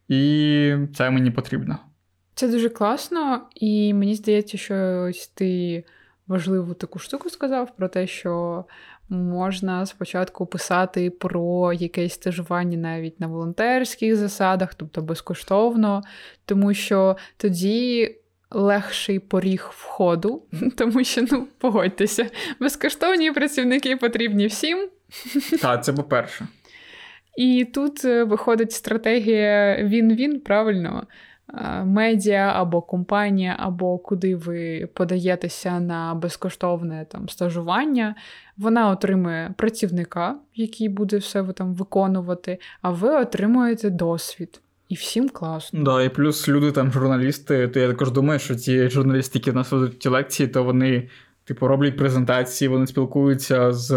і 0.08 0.76
це 0.96 1.10
мені 1.10 1.32
потрібно. 1.32 1.78
Це 2.36 2.48
дуже 2.48 2.70
класно, 2.70 3.42
і 3.56 3.94
мені 3.94 4.16
здається, 4.16 4.58
що 4.58 5.06
ось 5.10 5.28
ти 5.28 5.84
важливу 6.34 6.74
таку 6.74 7.00
штуку 7.00 7.30
сказав 7.30 7.76
про 7.76 7.88
те, 7.88 8.08
що 8.08 8.66
можна 9.10 9.86
спочатку 9.86 10.46
писати 10.46 11.10
про 11.10 11.74
якесь 11.74 12.14
стажування 12.14 12.78
навіть 12.78 13.20
на 13.20 13.28
волонтерських 13.28 14.16
засадах, 14.16 14.74
тобто 14.74 15.02
безкоштовно, 15.02 16.02
тому 16.46 16.74
що 16.74 17.18
тоді. 17.38 18.16
Легший 18.56 19.20
поріг 19.20 19.70
входу, 19.72 20.44
тому 20.78 21.04
що, 21.04 21.26
ну, 21.32 21.48
погодьтеся, 21.58 22.30
безкоштовні 22.60 23.32
працівники 23.32 23.98
потрібні 23.98 24.48
всім. 24.48 24.90
Так, 25.62 25.84
це 25.84 25.94
по-перше. 25.94 26.48
І 27.38 27.66
тут 27.66 28.06
е, 28.06 28.24
виходить 28.24 28.72
стратегія 28.72 29.84
він-він, 29.84 30.40
правильно 30.40 31.08
медіа 31.86 32.54
або 32.56 32.82
компанія, 32.82 33.56
або 33.60 33.98
куди 33.98 34.36
ви 34.36 34.90
подаєтеся 34.94 35.80
на 35.80 36.16
безкоштовне 36.16 37.06
там 37.10 37.30
стажування, 37.30 38.16
вона 38.58 38.90
отримує 38.90 39.54
працівника, 39.58 40.36
який 40.56 40.90
буде 40.90 41.18
все 41.18 41.44
там 41.44 41.74
виконувати, 41.74 42.60
а 42.82 42.92
ви 42.92 43.10
отримуєте 43.10 43.90
досвід. 43.90 44.62
І 44.90 44.96
всім 44.96 45.30
класно. 45.30 45.84
Да, 45.84 46.04
і 46.04 46.10
плюс 46.10 46.50
люди 46.50 46.72
там, 46.72 46.92
журналісти, 46.92 47.68
то 47.68 47.80
я 47.80 47.88
також 47.88 48.12
думаю, 48.12 48.40
що 48.40 48.56
ці 48.56 48.90
журналісти, 48.90 49.40
які 49.40 49.52
в 49.52 49.56
нас 49.56 49.72
ведуть 49.72 50.00
ті 50.00 50.10
лекції, 50.10 50.50
то 50.50 50.64
вони, 50.64 51.10
типу, 51.44 51.68
роблять 51.68 51.98
презентації, 51.98 52.68
вони 52.68 52.88
спілкуються 52.88 53.72
з 53.72 53.92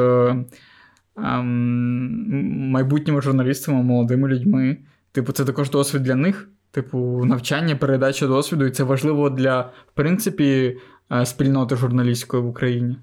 ем, 1.17 2.71
майбутніми 2.71 3.21
журналістами, 3.23 3.83
молодими 3.83 4.29
людьми. 4.29 4.77
Типу, 5.13 5.33
це 5.33 5.45
також 5.45 5.71
досвід 5.71 6.03
для 6.03 6.15
них 6.15 6.49
типу, 6.77 7.25
навчання, 7.25 7.77
передача 7.77 8.27
досвіду, 8.27 8.67
і 8.67 8.71
це 8.71 8.83
важливо 8.85 9.31
для, 9.31 9.61
в 9.61 9.93
принципі, 9.95 10.77
е, 11.13 11.27
спільноти 11.27 11.77
журналістської 11.77 12.43
в 12.43 12.47
Україні. 12.47 12.97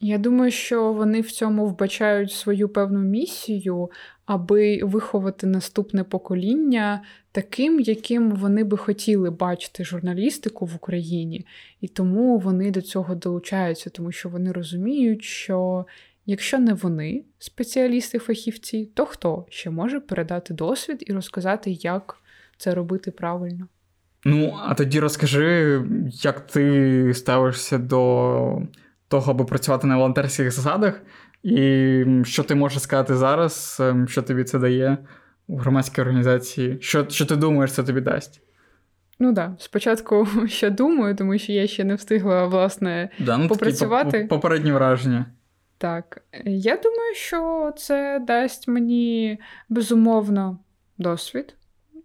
Я 0.00 0.18
думаю, 0.18 0.50
що 0.50 0.92
вони 0.92 1.20
в 1.20 1.30
цьому 1.30 1.66
вбачають 1.66 2.32
свою 2.32 2.68
певну 2.68 3.00
місію, 3.00 3.90
аби 4.26 4.80
виховати 4.82 5.46
наступне 5.46 6.04
покоління 6.04 7.02
таким, 7.32 7.80
яким 7.80 8.30
вони 8.30 8.64
би 8.64 8.76
хотіли 8.76 9.30
бачити 9.30 9.84
журналістику 9.84 10.66
в 10.66 10.74
Україні, 10.76 11.46
і 11.80 11.88
тому 11.88 12.38
вони 12.38 12.70
до 12.70 12.82
цього 12.82 13.14
долучаються, 13.14 13.90
тому 13.90 14.12
що 14.12 14.28
вони 14.28 14.52
розуміють, 14.52 15.22
що 15.22 15.86
якщо 16.26 16.58
не 16.58 16.74
вони, 16.74 17.24
спеціалісти-фахівці, 17.38 18.88
то 18.94 19.06
хто 19.06 19.46
ще 19.48 19.70
може 19.70 20.00
передати 20.00 20.54
досвід 20.54 21.04
і 21.06 21.12
розказати, 21.12 21.70
як 21.70 22.18
це 22.58 22.74
робити 22.74 23.10
правильно. 23.10 23.66
Ну, 24.24 24.58
а 24.62 24.74
тоді 24.74 25.00
розкажи, 25.00 25.82
як 26.10 26.40
ти 26.40 27.14
ставишся 27.14 27.78
до 27.78 28.62
того, 29.08 29.32
аби 29.32 29.44
працювати 29.44 29.86
на 29.86 29.96
волонтерських 29.96 30.52
засадах, 30.52 31.00
і 31.42 32.04
що 32.24 32.42
ти 32.42 32.54
можеш 32.54 32.82
сказати 32.82 33.16
зараз, 33.16 33.78
ем, 33.80 34.08
що 34.08 34.22
тобі 34.22 34.44
це 34.44 34.58
дає 34.58 34.98
у 35.46 35.56
громадській 35.56 36.00
організації? 36.00 36.78
Що 36.80 37.08
що 37.08 37.26
ти 37.26 37.36
думаєш, 37.36 37.72
це 37.72 37.82
тобі 37.82 38.00
дасть? 38.00 38.42
Ну 39.18 39.34
так, 39.34 39.50
да. 39.50 39.56
спочатку 39.58 40.28
ще 40.48 40.70
думаю, 40.70 41.16
тому 41.16 41.38
що 41.38 41.52
я 41.52 41.66
ще 41.66 41.84
не 41.84 41.94
встигла 41.94 42.46
власне 42.46 43.10
да, 43.18 43.38
ну, 43.38 43.48
попрацювати. 43.48 44.26
Попередні 44.30 44.72
враження. 44.72 45.26
Так, 45.78 46.22
я 46.44 46.76
думаю, 46.76 47.14
що 47.14 47.72
це 47.76 48.24
дасть 48.26 48.68
мені 48.68 49.38
безумовно 49.68 50.58
досвід 50.98 51.54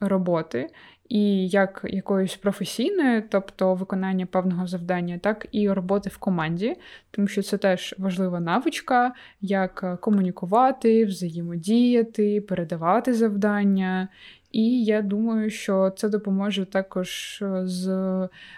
роботи, 0.07 0.69
і 1.09 1.47
як 1.47 1.81
якоїсь 1.89 2.35
професійної, 2.35 3.21
тобто 3.21 3.75
виконання 3.75 4.25
певного 4.25 4.67
завдання, 4.67 5.17
так 5.17 5.47
і 5.51 5.69
роботи 5.69 6.09
в 6.09 6.17
команді, 6.17 6.75
тому 7.11 7.27
що 7.27 7.41
це 7.41 7.57
теж 7.57 7.95
важлива 7.97 8.39
навичка, 8.39 9.13
як 9.41 10.01
комунікувати, 10.01 11.05
взаємодіяти, 11.05 12.41
передавати 12.41 13.13
завдання. 13.13 14.07
І 14.51 14.83
я 14.83 15.01
думаю, 15.01 15.49
що 15.49 15.93
це 15.97 16.09
допоможе 16.09 16.65
також 16.65 17.43
з 17.63 17.87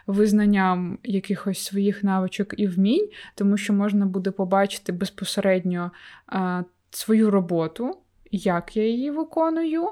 визнанням 0.08 0.98
якихось 1.04 1.60
своїх 1.60 2.04
навичок 2.04 2.54
і 2.58 2.68
вмінь, 2.68 3.10
тому 3.36 3.58
що 3.58 3.74
можна 3.74 4.06
буде 4.06 4.32
побачити 4.32 4.92
безпосередньо 4.92 5.92
а, 6.28 6.64
свою 6.92 7.32
роботу, 7.32 7.98
як 8.32 8.78
я 8.78 8.88
її 8.88 9.12
виконую, 9.12 9.90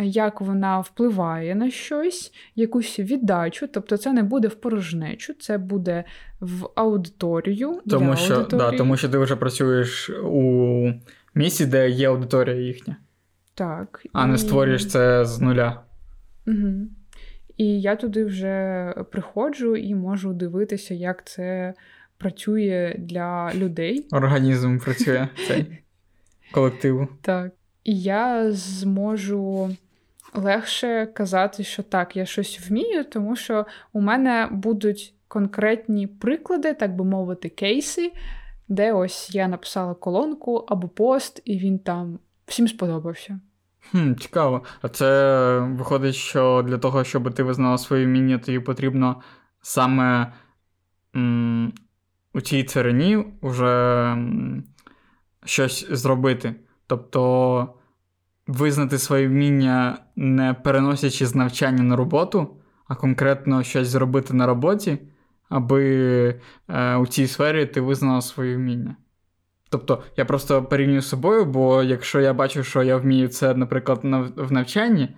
як 0.00 0.40
вона 0.40 0.80
впливає 0.80 1.54
на 1.54 1.70
щось, 1.70 2.32
якусь 2.56 2.98
віддачу. 2.98 3.68
Тобто 3.68 3.96
це 3.96 4.12
не 4.12 4.22
буде 4.22 4.48
в 4.48 4.54
порожнечу, 4.54 5.34
це 5.34 5.58
буде 5.58 6.04
в 6.40 6.68
аудиторію. 6.74 7.80
Тому 7.90 8.10
для 8.10 8.16
що 8.16 8.34
аудиторії. 8.34 8.70
да, 8.70 8.76
тому 8.76 8.96
що 8.96 9.08
ти 9.08 9.18
вже 9.18 9.36
працюєш 9.36 10.10
у 10.24 10.92
місці, 11.34 11.66
де 11.66 11.90
є 11.90 12.08
аудиторія 12.08 12.56
їхня. 12.56 12.96
Так. 13.54 14.06
А 14.12 14.24
і... 14.24 14.28
не 14.28 14.38
створюєш 14.38 14.86
це 14.86 15.24
з 15.24 15.40
нуля. 15.40 15.82
Угу. 16.46 16.72
І 17.56 17.80
я 17.80 17.96
туди 17.96 18.24
вже 18.24 18.94
приходжу 19.12 19.76
і 19.76 19.94
можу 19.94 20.32
дивитися, 20.32 20.94
як 20.94 21.26
це 21.26 21.74
працює 22.18 22.96
для 22.98 23.54
людей. 23.54 24.06
Організм 24.12 24.78
працює 24.78 25.28
цей 25.48 25.78
колективу. 26.52 27.08
Так. 27.22 27.52
І 27.84 28.00
я 28.00 28.52
зможу 28.52 29.70
легше 30.34 31.06
казати, 31.14 31.64
що 31.64 31.82
так, 31.82 32.16
я 32.16 32.26
щось 32.26 32.68
вмію, 32.68 33.04
тому 33.04 33.36
що 33.36 33.66
у 33.92 34.00
мене 34.00 34.48
будуть 34.52 35.14
конкретні 35.28 36.06
приклади, 36.06 36.74
так 36.74 36.96
би 36.96 37.04
мовити, 37.04 37.48
кейси, 37.48 38.12
де 38.68 38.92
ось 38.92 39.34
я 39.34 39.48
написала 39.48 39.94
колонку 39.94 40.56
або 40.56 40.88
пост, 40.88 41.42
і 41.44 41.58
він 41.58 41.78
там 41.78 42.18
всім 42.46 42.68
сподобався. 42.68 43.40
Хм, 43.90 44.14
Цікаво. 44.14 44.64
А 44.82 44.88
це 44.88 45.58
виходить, 45.58 46.14
що 46.14 46.64
для 46.66 46.78
того, 46.78 47.04
щоб 47.04 47.34
ти 47.34 47.42
визнала 47.42 47.78
своє 47.78 48.06
вміння, 48.06 48.38
тобі 48.38 48.58
потрібно 48.58 49.20
саме 49.62 50.32
м- 51.16 51.72
у 52.34 52.40
цій 52.40 52.64
царині 52.64 53.24
вже 53.42 53.66
м- 54.12 54.64
щось 55.44 55.86
зробити. 55.90 56.54
Тобто 56.86 57.74
визнати 58.46 58.98
своє 58.98 59.28
вміння, 59.28 59.98
не 60.16 60.54
переносячи 60.54 61.26
з 61.26 61.34
навчання 61.34 61.82
на 61.82 61.96
роботу, 61.96 62.56
а 62.88 62.94
конкретно 62.94 63.62
щось 63.62 63.88
зробити 63.88 64.34
на 64.34 64.46
роботі, 64.46 64.98
аби 65.48 66.40
е, 66.68 66.96
у 66.96 67.06
цій 67.06 67.26
сфері 67.26 67.66
ти 67.66 67.80
визнала 67.80 68.20
своє 68.20 68.56
вміння. 68.56 68.96
Тобто 69.70 70.02
я 70.16 70.24
просто 70.24 70.62
порівнюю 70.62 71.00
з 71.00 71.08
собою, 71.08 71.44
бо 71.44 71.82
якщо 71.82 72.20
я 72.20 72.34
бачу, 72.34 72.64
що 72.64 72.82
я 72.82 72.96
вмію 72.96 73.28
це, 73.28 73.54
наприклад, 73.54 74.00
в 74.36 74.52
навчанні, 74.52 75.08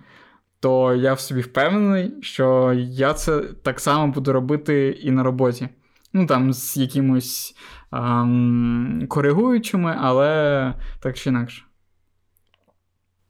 то 0.59 0.93
я 0.93 1.13
в 1.13 1.19
собі 1.19 1.41
впевнений, 1.41 2.13
що 2.21 2.73
я 2.77 3.13
це 3.13 3.41
так 3.41 3.79
само 3.79 4.13
буду 4.13 4.33
робити 4.33 4.89
і 4.89 5.11
на 5.11 5.23
роботі. 5.23 5.69
Ну 6.15 6.25
там 6.25 6.53
з 6.53 6.77
якимось 6.77 7.55
ем, 7.93 9.05
коригуючими, 9.09 9.95
але 9.99 10.73
так 10.99 11.17
чи 11.17 11.29
інакше. 11.29 11.63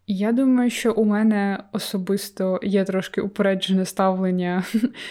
Я 0.08 0.32
думаю, 0.32 0.70
що 0.70 0.94
у 0.94 1.06
мене 1.06 1.64
особисто 1.72 2.60
є 2.64 2.84
трошки 2.84 3.22
упереджене 3.22 3.86
ставлення 3.86 4.64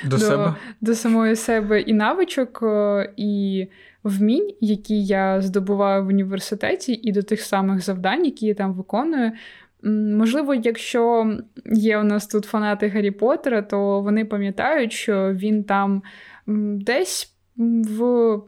до, 0.04 0.08
до, 0.10 0.18
себе? 0.18 0.54
до 0.80 0.94
самої 0.94 1.36
себе 1.36 1.80
і 1.80 1.92
навичок, 1.94 2.64
і 3.16 3.66
вмінь, 4.04 4.54
які 4.60 5.04
я 5.04 5.40
здобуваю 5.40 6.04
в 6.04 6.06
університеті, 6.06 6.92
і 6.92 7.12
до 7.12 7.22
тих 7.22 7.40
самих 7.40 7.84
завдань, 7.84 8.24
які 8.24 8.46
я 8.46 8.54
там 8.54 8.74
виконую. 8.74 9.32
Можливо, 10.18 10.54
якщо 10.54 11.32
є 11.72 11.98
у 11.98 12.02
нас 12.02 12.26
тут 12.26 12.44
фанати 12.44 12.88
Гаррі 12.88 13.10
Поттера, 13.10 13.62
то 13.62 14.00
вони 14.00 14.24
пам'ятають, 14.24 14.92
що 14.92 15.32
він 15.32 15.64
там 15.64 16.02
десь 16.76 17.33
в 17.56 18.40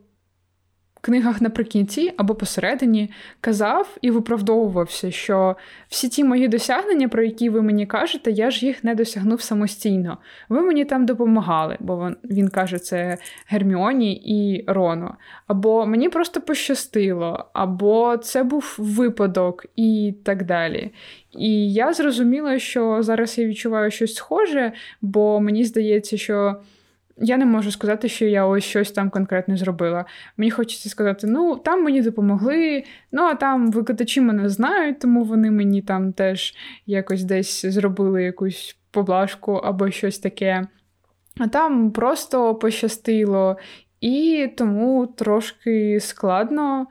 книгах 1.07 1.41
наприкінці 1.41 2.13
або 2.17 2.35
посередині 2.35 3.11
казав 3.41 3.97
і 4.03 4.11
виправдовувався, 4.11 5.11
що 5.11 5.57
всі 5.89 6.09
ті 6.09 6.25
мої 6.25 6.49
досягнення, 6.49 7.09
про 7.09 7.23
які 7.23 7.51
ви 7.51 7.63
мені 7.63 7.87
кажете, 7.87 8.31
я 8.31 8.51
ж 8.51 8.67
їх 8.67 8.85
не 8.85 8.95
досягнув 8.95 9.41
самостійно. 9.41 10.19
Ви 10.49 10.61
мені 10.61 10.85
там 10.85 11.07
допомагали, 11.07 11.77
бо 11.81 12.11
він 12.25 12.49
каже 12.49 12.79
це 12.79 13.19
Герміоні 13.47 14.15
і 14.15 14.65
Рону. 14.67 15.15
Або 15.47 15.87
мені 15.87 16.09
просто 16.09 16.41
пощастило, 16.41 17.51
або 17.53 18.17
це 18.17 18.43
був 18.43 18.75
випадок, 18.79 19.67
і 19.77 20.15
так 20.25 20.45
далі. 20.45 20.91
І 21.39 21.73
я 21.73 21.93
зрозуміла, 21.93 22.59
що 22.59 23.03
зараз 23.03 23.39
я 23.39 23.47
відчуваю 23.47 23.91
щось 23.91 24.15
схоже, 24.15 24.73
бо 25.01 25.41
мені 25.41 25.65
здається, 25.65 26.17
що. 26.17 26.57
Я 27.19 27.37
не 27.37 27.47
можу 27.47 27.71
сказати, 27.71 28.09
що 28.09 28.25
я 28.25 28.47
ось 28.47 28.65
щось 28.65 28.91
там 28.91 29.11
конкретно 29.11 29.57
зробила. 29.57 30.05
Мені 30.37 30.51
хочеться 30.51 30.89
сказати, 30.89 31.27
ну 31.27 31.57
там 31.57 31.85
мені 31.85 32.03
допомогли, 32.03 32.85
ну 33.13 33.23
а 33.23 33.35
там 33.35 33.71
викладачі 33.71 34.21
мене 34.21 34.49
знають, 34.49 35.01
тому 35.01 35.25
вони 35.25 35.51
мені 35.51 35.83
там 35.83 36.13
теж 36.13 36.55
якось 36.87 37.25
десь 37.25 37.67
зробили 37.67 38.23
якусь 38.23 38.77
поблажку 38.91 39.53
або 39.53 39.91
щось 39.91 40.19
таке. 40.19 40.67
А 41.39 41.49
там 41.49 41.91
просто 41.91 42.55
пощастило, 42.55 43.57
і 44.01 44.49
тому 44.57 45.07
трошки 45.07 46.01
складно 46.01 46.87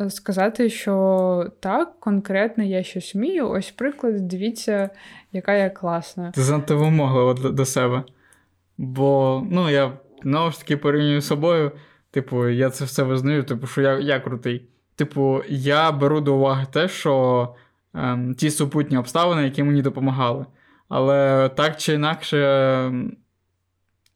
е, 0.00 0.10
сказати, 0.10 0.70
що 0.70 1.46
так, 1.60 2.00
конкретно 2.00 2.64
я 2.64 2.82
щось 2.82 3.14
вмію. 3.14 3.50
Ось 3.50 3.70
приклад, 3.70 4.28
дивіться, 4.28 4.90
яка 5.32 5.54
я 5.54 5.70
класна. 5.70 6.30
Ти 6.30 6.42
занадто 6.42 6.78
вимоглива 6.78 7.34
до 7.34 7.64
себе. 7.64 8.04
Бо, 8.78 9.42
ну, 9.50 9.70
я 9.70 9.92
знову 10.22 10.50
ж 10.50 10.58
таки 10.58 10.76
порівнюю 10.76 11.20
з 11.20 11.26
собою. 11.26 11.72
Типу, 12.10 12.48
я 12.48 12.70
це 12.70 12.84
все 12.84 13.02
визнаю, 13.02 13.44
типу, 13.44 13.66
що 13.66 13.82
я 13.82 13.98
я 13.98 14.20
крутий. 14.20 14.68
Типу, 14.94 15.42
я 15.48 15.92
беру 15.92 16.20
до 16.20 16.34
уваги 16.34 16.66
те, 16.72 16.88
що 16.88 17.54
ем, 17.94 18.34
ті 18.34 18.50
супутні 18.50 18.96
обставини, 18.96 19.44
які 19.44 19.62
мені 19.62 19.82
допомагали. 19.82 20.46
Але 20.88 21.48
так 21.48 21.76
чи 21.76 21.92
інакше, 21.94 22.38
ем, 22.38 23.16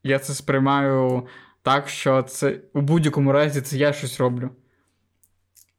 я 0.03 0.19
це 0.19 0.35
сприймаю 0.35 1.27
так, 1.63 1.89
що 1.89 2.23
це 2.23 2.61
у 2.73 2.81
будь-якому 2.81 3.33
разі 3.33 3.61
це 3.61 3.77
я 3.77 3.93
щось 3.93 4.21
роблю. 4.21 4.51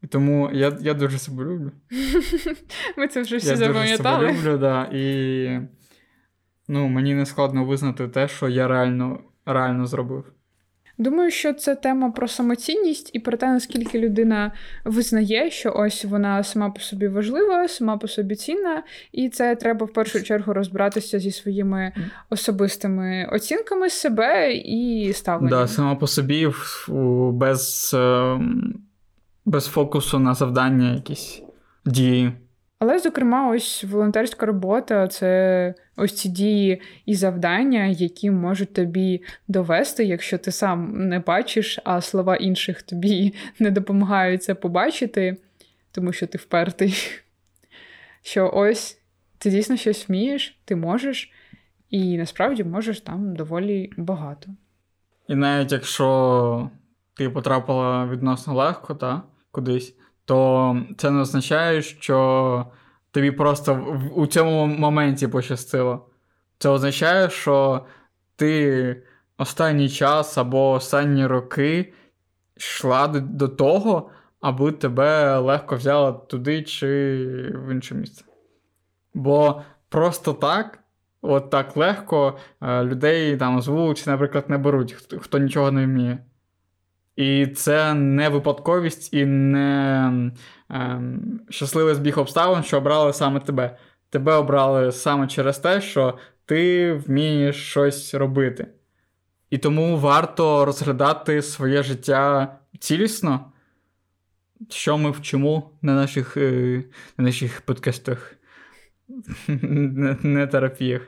І 0.03 0.07
тому 0.07 0.50
я 0.53 0.77
я 0.81 0.93
дуже 0.93 1.17
себе 1.17 1.43
люблю. 1.43 1.72
Ми 2.98 3.07
це 3.07 3.22
вже 3.22 3.38
всі 3.38 3.55
запам'ятали. 3.55 4.25
Я 4.25 4.31
дуже 4.31 4.39
себе 4.41 4.51
люблю, 4.51 4.57
да, 4.57 4.89
і 4.91 5.60
ну, 6.67 6.88
мені 6.88 7.15
не 7.15 7.25
складно 7.25 7.65
визнати 7.65 8.07
те, 8.07 8.27
що 8.27 8.50
я 8.50 8.67
реально, 8.67 9.19
реально 9.45 9.86
зробив. 9.86 10.25
Думаю, 11.00 11.31
що 11.31 11.53
це 11.53 11.75
тема 11.75 12.12
про 12.12 12.27
самоцінність 12.27 13.10
і 13.13 13.19
про 13.19 13.38
те, 13.38 13.47
наскільки 13.47 13.99
людина 13.99 14.51
визнає, 14.86 15.51
що 15.51 15.73
ось 15.75 16.06
вона 16.06 16.43
сама 16.43 16.69
по 16.69 16.80
собі 16.80 17.08
важлива, 17.08 17.67
сама 17.67 17.97
по 17.97 18.08
собі 18.08 18.36
цінна, 18.36 18.84
і 19.12 19.30
це 19.30 19.56
треба 19.56 19.86
в 19.86 19.93
першу 19.93 20.23
чергу 20.23 20.53
розбиратися 20.53 21.19
зі 21.19 21.32
своїми 21.32 21.93
особистими 22.30 23.30
оцінками 23.32 23.89
себе 23.89 24.53
і 24.53 25.13
ставленням. 25.13 25.60
Да, 25.60 25.67
сама 25.67 25.95
по 25.95 26.08
собі 26.08 26.49
без, 27.32 27.91
ем, 27.93 28.80
без 29.45 29.65
фокусу 29.65 30.19
на 30.19 30.34
завдання 30.34 30.93
якісь 30.93 31.41
дії. 31.86 32.32
Але, 32.79 32.99
зокрема, 32.99 33.49
ось 33.49 33.83
волонтерська 33.83 34.45
робота 34.45 35.07
це 35.07 35.73
ось 35.95 36.13
ці 36.13 36.29
дії 36.29 36.81
і 37.05 37.15
завдання, 37.15 37.85
які 37.85 38.31
можуть 38.31 38.73
тобі 38.73 39.23
довести, 39.47 40.05
якщо 40.05 40.37
ти 40.37 40.51
сам 40.51 41.07
не 41.07 41.19
бачиш, 41.19 41.79
а 41.83 42.01
слова 42.01 42.35
інших 42.35 42.81
тобі 42.81 43.33
не 43.59 43.71
допомагають 43.71 44.43
це 44.43 44.55
побачити, 44.55 45.37
тому 45.91 46.13
що 46.13 46.27
ти 46.27 46.37
впертий. 46.37 46.93
Що 48.21 48.51
ось 48.53 48.99
ти 49.37 49.49
дійсно 49.49 49.77
щось 49.77 50.09
вмієш, 50.09 50.59
ти 50.65 50.75
можеш, 50.75 51.31
і 51.89 52.17
насправді 52.17 52.63
можеш 52.63 53.01
там 53.01 53.35
доволі 53.35 53.93
багато. 53.97 54.49
І 55.27 55.35
навіть 55.35 55.71
якщо 55.71 56.69
ти 57.13 57.29
потрапила 57.29 58.05
відносно 58.05 58.53
легко, 58.53 58.95
та, 58.95 59.21
кудись 59.51 59.95
то 60.27 60.77
це 60.97 61.11
не 61.11 61.19
означає, 61.19 61.81
що 61.81 62.65
тобі 63.11 63.31
просто 63.31 63.97
у 64.15 64.27
цьому 64.27 64.67
моменті 64.67 65.27
пощастило. 65.27 66.09
Це 66.57 66.69
означає, 66.69 67.29
що 67.29 67.85
ти 68.35 69.03
останній 69.37 69.89
час 69.89 70.37
або 70.37 70.71
останні 70.71 71.25
роки 71.25 71.93
йшла 72.57 73.07
до 73.07 73.47
того, 73.47 74.09
аби 74.41 74.71
тебе 74.71 75.37
легко 75.37 75.75
взяли 75.75 76.19
туди 76.27 76.63
чи 76.63 76.87
в 77.55 77.71
інше 77.71 77.95
місце. 77.95 78.25
Бо 79.13 79.61
просто 79.89 80.33
так, 80.33 80.79
от 81.21 81.49
так 81.49 81.77
легко 81.77 82.37
е, 82.61 82.83
людей 82.83 83.37
там 83.37 83.61
з 83.61 83.67
вулиці, 83.67 84.09
наприклад, 84.09 84.49
не 84.49 84.57
беруть, 84.57 84.93
хто, 84.93 85.19
хто 85.19 85.37
нічого 85.37 85.71
не 85.71 85.85
вміє. 85.85 86.19
І 87.17 87.47
це 87.47 87.93
не 87.93 88.30
випадковість 88.30 89.13
і 89.13 89.25
не 89.25 90.32
е, 90.71 91.01
щасливий 91.49 91.95
збіг 91.95 92.19
обставин, 92.19 92.63
що 92.63 92.77
обрали 92.77 93.13
саме 93.13 93.39
тебе. 93.39 93.77
Тебе 94.10 94.34
обрали 94.34 94.91
саме 94.91 95.27
через 95.27 95.60
те, 95.60 95.82
що 95.82 96.17
ти 96.45 96.93
вмієш 96.93 97.69
щось 97.69 98.13
робити. 98.13 98.67
І 99.49 99.58
тому 99.58 99.97
варто 99.97 100.65
розглядати 100.65 101.41
своє 101.41 101.84
життя 101.84 102.56
цілісно, 102.80 103.51
що 104.69 104.97
ми 104.97 105.12
вчимо 105.12 105.71
на 105.82 105.95
наших 105.95 106.38
е, 106.38 106.84
на 107.17 107.23
наших 107.23 107.62
подкастах, 107.62 108.34
не 110.23 110.47
терапіях 110.47 111.01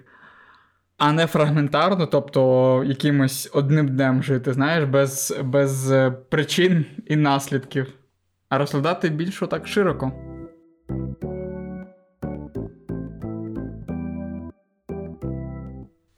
а 1.00 1.14
не 1.14 1.28
фрагментарно, 1.28 2.06
тобто 2.06 2.84
якимось 2.86 3.50
одним 3.54 3.88
днем 3.88 4.24
жити, 4.24 4.54
знаєш, 4.54 4.84
без 4.84 5.40
без 5.44 5.92
е, 5.92 6.12
причин 6.12 6.86
і 7.08 7.16
наслідків, 7.16 7.94
а 8.50 8.58
розглядати 8.58 9.10
більш 9.10 9.44
так 9.50 9.68
широко. 9.68 10.12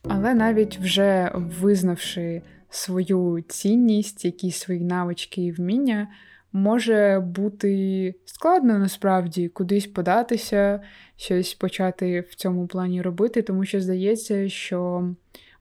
Але 0.09 0.33
навіть 0.33 0.77
вже 0.77 1.31
визнавши 1.35 2.41
свою 2.69 3.43
цінність, 3.47 4.25
якісь 4.25 4.57
свої 4.57 4.81
навички 4.81 5.41
і 5.41 5.51
вміння, 5.51 6.07
може 6.53 7.23
бути 7.25 8.13
складно 8.25 8.79
насправді 8.79 9.47
кудись 9.47 9.87
податися, 9.87 10.81
щось 11.15 11.53
почати 11.53 12.19
в 12.19 12.35
цьому 12.35 12.67
плані 12.67 13.01
робити, 13.01 13.41
тому 13.41 13.65
що 13.65 13.81
здається, 13.81 14.49
що 14.49 15.09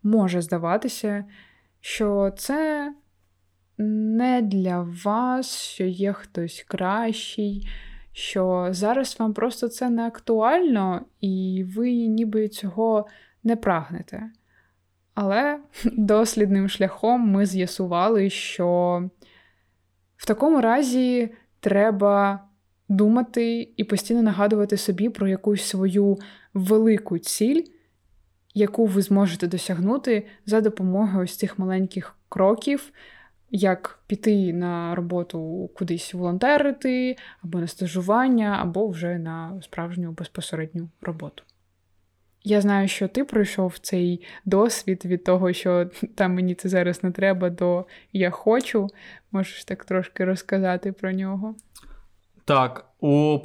може 0.03 0.42
здаватися, 0.42 1.24
що 1.81 2.33
це 2.37 2.92
не 3.79 4.42
для 4.42 4.88
вас, 5.05 5.57
що 5.57 5.85
є 5.85 6.12
хтось 6.12 6.64
кращий, 6.68 7.68
що 8.12 8.68
зараз 8.70 9.16
вам 9.18 9.35
просто 9.35 9.68
це 9.68 9.90
не 9.90 10.07
актуально, 10.07 11.05
і 11.20 11.64
ви 11.76 11.92
ніби 11.92 12.48
цього 12.48 13.07
не 13.44 13.57
прагнете. 13.57 14.22
Але 15.14 15.59
дослідним 15.85 16.68
шляхом 16.68 17.20
ми 17.20 17.46
з'ясували, 17.46 18.31
що 18.31 19.03
в 20.21 20.27
такому 20.27 20.61
разі 20.61 21.31
треба 21.61 22.45
думати 22.89 23.73
і 23.77 23.85
постійно 23.85 24.23
нагадувати 24.23 24.77
собі 24.77 25.09
про 25.09 25.29
якусь 25.29 25.63
свою 25.63 26.19
велику 26.55 27.19
ціль, 27.19 27.63
яку 28.55 28.87
ви 28.87 29.03
зможете 29.03 29.47
досягнути 29.47 30.27
за 30.47 30.61
допомогою 30.61 31.25
ось 31.25 31.37
цих 31.37 31.59
маленьких 31.59 32.17
кроків, 32.29 32.93
як 33.51 34.01
піти 34.07 34.53
на 34.53 34.95
роботу 34.95 35.71
кудись 35.75 36.15
волонтерити, 36.15 37.17
або 37.43 37.59
на 37.59 37.67
стажування, 37.67 38.59
або 38.63 38.89
вже 38.89 39.19
на 39.19 39.63
справжню 39.63 40.13
безпосередню 40.13 40.89
роботу. 41.01 41.43
Я 42.44 42.61
знаю, 42.61 42.88
що 42.88 43.09
ти 43.09 43.24
пройшов 43.24 43.79
цей 43.79 44.26
досвід 44.44 45.05
від 45.05 45.24
того, 45.24 45.53
що 45.53 45.87
там 46.16 46.35
мені 46.35 46.55
це 46.55 46.68
зараз 46.68 47.05
не 47.05 47.11
треба, 47.11 47.50
до 47.50 47.87
я 48.12 48.31
хочу. 48.31 48.88
Можеш 49.33 49.64
так 49.64 49.85
трошки 49.85 50.24
розказати 50.24 50.92
про 50.92 51.12
нього? 51.12 51.55
Так, 52.44 52.85
у 53.00 53.38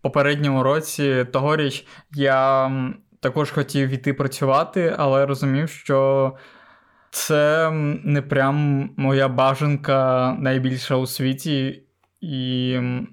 попередньому 0.00 0.62
році 0.62 1.26
тогоріч 1.32 1.86
я 2.12 2.70
також 3.20 3.50
хотів 3.50 3.88
іти 3.90 4.14
працювати, 4.14 4.94
але 4.98 5.26
розумів, 5.26 5.68
що 5.68 6.32
це 7.10 7.70
не 8.04 8.22
прям 8.22 8.90
моя 8.96 9.28
бажанка 9.28 10.36
найбільша 10.38 10.96
у 10.96 11.06
світі, 11.06 11.82
і 12.20 12.68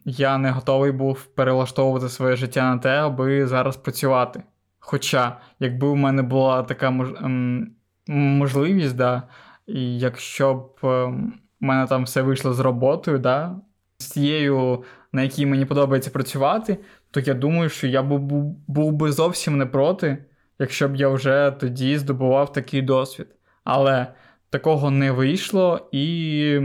я 0.06 0.38
не 0.38 0.52
готовий 0.52 0.92
був 0.92 1.26
перелаштовувати 1.26 2.10
своє 2.10 2.36
життя 2.36 2.76
на 2.76 2.78
те, 2.78 2.90
аби 2.90 3.48
зараз 3.48 3.78
працювати. 3.78 4.44
Хоча, 4.84 5.38
якби 5.60 5.88
у 5.88 5.96
мене 5.96 6.22
була 6.22 6.64
така 6.64 6.90
мож... 6.92 7.10
Ем, 7.22 7.72
можливість, 8.08 8.96
да, 8.96 9.24
і 9.68 10.00
якщо 10.00 10.54
б 10.54 10.80
ем, 10.84 11.34
у 11.62 11.66
мене 11.66 11.88
там 11.88 12.04
все 12.04 12.22
вийшло 12.22 12.54
з 12.54 12.60
роботою, 12.60 13.20
да, 13.20 13.56
з 13.98 14.08
тією, 14.08 14.84
на 15.12 15.22
якій 15.22 15.46
мені 15.46 15.66
подобається 15.66 16.10
працювати, 16.10 16.78
то 17.12 17.20
я 17.20 17.34
думаю, 17.34 17.70
що 17.70 17.88
я 17.88 18.04
був, 18.04 18.20
був 18.68 18.92
би 18.92 19.12
зовсім 19.12 19.58
не 19.58 19.66
проти, 19.66 20.26
якщо 20.60 20.88
б 20.90 20.96
я 20.96 21.10
вже 21.10 21.52
тоді 21.60 21.98
здобував 21.98 22.54
такий 22.54 22.82
досвід. 22.82 23.28
Але 23.64 24.08
такого 24.50 24.92
не 24.92 25.12
вийшло, 25.12 25.90
і 25.92 26.62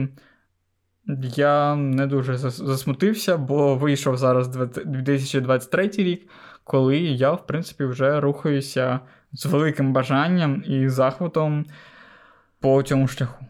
я 1.37 1.77
не 1.77 2.07
дуже 2.07 2.37
засмутився, 2.39 3.37
бо 3.37 3.77
вийшов 3.77 4.17
зараз 4.17 4.49
2023 4.49 5.89
рік, 5.89 6.31
коли 6.67 6.99
я, 6.99 7.33
в 7.33 7.47
принципі, 7.47 7.85
вже 7.85 8.21
рухаюся 8.21 9.01
з 9.33 9.47
великим 9.47 9.93
бажанням 9.93 10.63
і 10.67 10.89
захватом 10.89 11.67
по 12.61 12.83
цьому 12.83 13.09
шляху. 13.09 13.45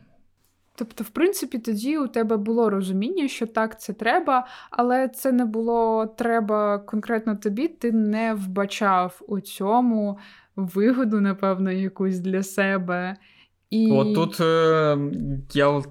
Тобто, 0.75 1.05
в 1.05 1.09
принципі, 1.09 1.59
тоді 1.59 1.99
у 1.99 2.07
тебе 2.07 2.37
було 2.37 2.71
розуміння, 2.71 3.29
що 3.29 3.47
так, 3.47 3.81
це 3.81 3.93
треба, 3.93 4.47
але 4.71 5.09
це 5.09 5.33
не 5.33 5.45
було 5.45 6.07
треба 6.07 6.79
конкретно 6.79 7.37
тобі, 7.37 7.69
ти 7.69 7.93
не 7.93 8.35
вбачав 8.35 9.21
у 9.29 9.41
цьому 9.41 10.19
вигоду, 10.57 11.21
напевно, 11.21 11.71
якусь 11.71 12.19
для 12.19 12.43
себе. 12.43 13.17
І... 13.71 13.93
От 13.93 14.15
тут 14.15 14.41
е, 14.41 14.99
я 15.53 15.71
е, 15.71 15.83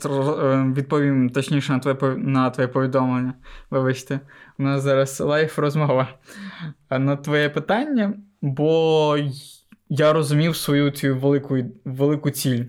відповім 0.76 1.30
точніше 1.30 1.74
на 1.74 1.80
твоє 1.80 2.16
на 2.18 2.50
твоє 2.50 2.68
повідомлення. 2.68 3.34
Вибачте, 3.70 4.20
у 4.60 4.64
нас 4.64 4.82
зараз 4.82 5.20
live 5.20 5.60
розмова 5.60 6.08
на 6.90 7.16
твоє 7.16 7.50
питання, 7.50 8.14
бо 8.42 9.18
я 9.90 10.14
розумів 10.14 10.56
свою 10.56 10.92
цю 10.92 11.16
велику 11.16 11.58
велику 11.86 12.30
ціль. 12.30 12.64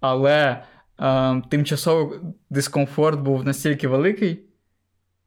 Але 0.00 0.64
е, 1.00 1.42
тимчасовий 1.50 2.18
дискомфорт 2.50 3.20
був 3.20 3.44
настільки 3.44 3.88
великий, 3.88 4.44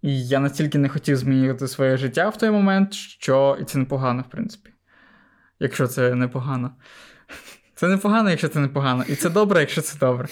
і 0.02 0.28
я 0.28 0.40
настільки 0.40 0.78
не 0.78 0.90
хотів 0.90 1.18
змінювати 1.18 1.68
своє 1.68 1.98
життя 1.98 2.30
в 2.30 2.38
той 2.38 2.50
момент, 2.50 2.94
що 2.94 3.58
і 3.62 3.64
це 3.64 3.80
непогано, 3.80 4.24
в 4.28 4.32
принципі. 4.32 4.70
Якщо 5.60 5.88
це 5.88 6.16
непогано. 6.16 6.72
Це 7.76 7.88
непогано, 7.88 8.30
якщо 8.30 8.48
це 8.48 8.60
непогано. 8.60 9.04
І 9.08 9.16
це 9.16 9.30
добре, 9.30 9.60
якщо 9.60 9.82
це 9.82 9.98
добре. 10.00 10.28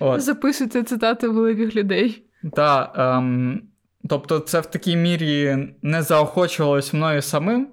От. 0.00 0.20
Записуйте 0.20 0.82
цитати 0.82 1.28
великих 1.28 1.76
людей. 1.76 2.24
Так. 2.52 2.94
Ем, 2.96 3.62
тобто, 4.08 4.38
це 4.38 4.60
в 4.60 4.66
такій 4.66 4.96
мірі 4.96 5.68
не 5.82 6.02
заохочувалось 6.02 6.92
мною 6.92 7.22
самим. 7.22 7.68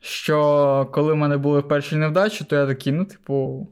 Що 0.00 0.88
коли 0.92 1.12
в 1.12 1.16
мене 1.16 1.36
були 1.36 1.62
перші 1.62 1.96
невдачі, 1.96 2.44
то 2.44 2.56
я 2.56 2.66
такий, 2.66 2.92
ну, 2.92 3.04
типу, 3.04 3.68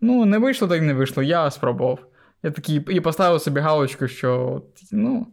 ну, 0.00 0.24
не 0.24 0.38
вийшло, 0.38 0.68
так 0.68 0.82
не 0.82 0.94
вийшло, 0.94 1.22
я 1.22 1.50
спробував. 1.50 1.98
Я 2.42 2.50
такий 2.50 2.76
і 2.88 3.00
поставив 3.00 3.40
собі 3.40 3.60
галочку, 3.60 4.08
що 4.08 4.62
ну, 4.92 5.26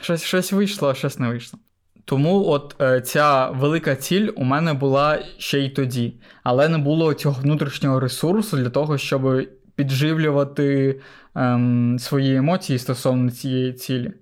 щось 0.00 0.22
щось 0.22 0.52
вийшло, 0.52 0.88
а 0.88 0.94
щось 0.94 1.18
не 1.18 1.28
вийшло. 1.28 1.60
Тому 2.08 2.48
от 2.48 2.76
е, 2.80 3.00
ця 3.00 3.50
велика 3.50 3.96
ціль 3.96 4.28
у 4.36 4.44
мене 4.44 4.74
була 4.74 5.18
ще 5.38 5.58
й 5.60 5.70
тоді, 5.70 6.14
але 6.42 6.68
не 6.68 6.78
було 6.78 7.14
цього 7.14 7.40
внутрішнього 7.42 8.00
ресурсу 8.00 8.56
для 8.56 8.70
того, 8.70 8.98
щоб 8.98 9.48
підживлювати 9.74 11.00
ем, 11.34 11.96
свої 11.98 12.36
емоції 12.36 12.78
стосовно 12.78 13.30
цієї 13.30 13.72
цілі. 13.72 14.12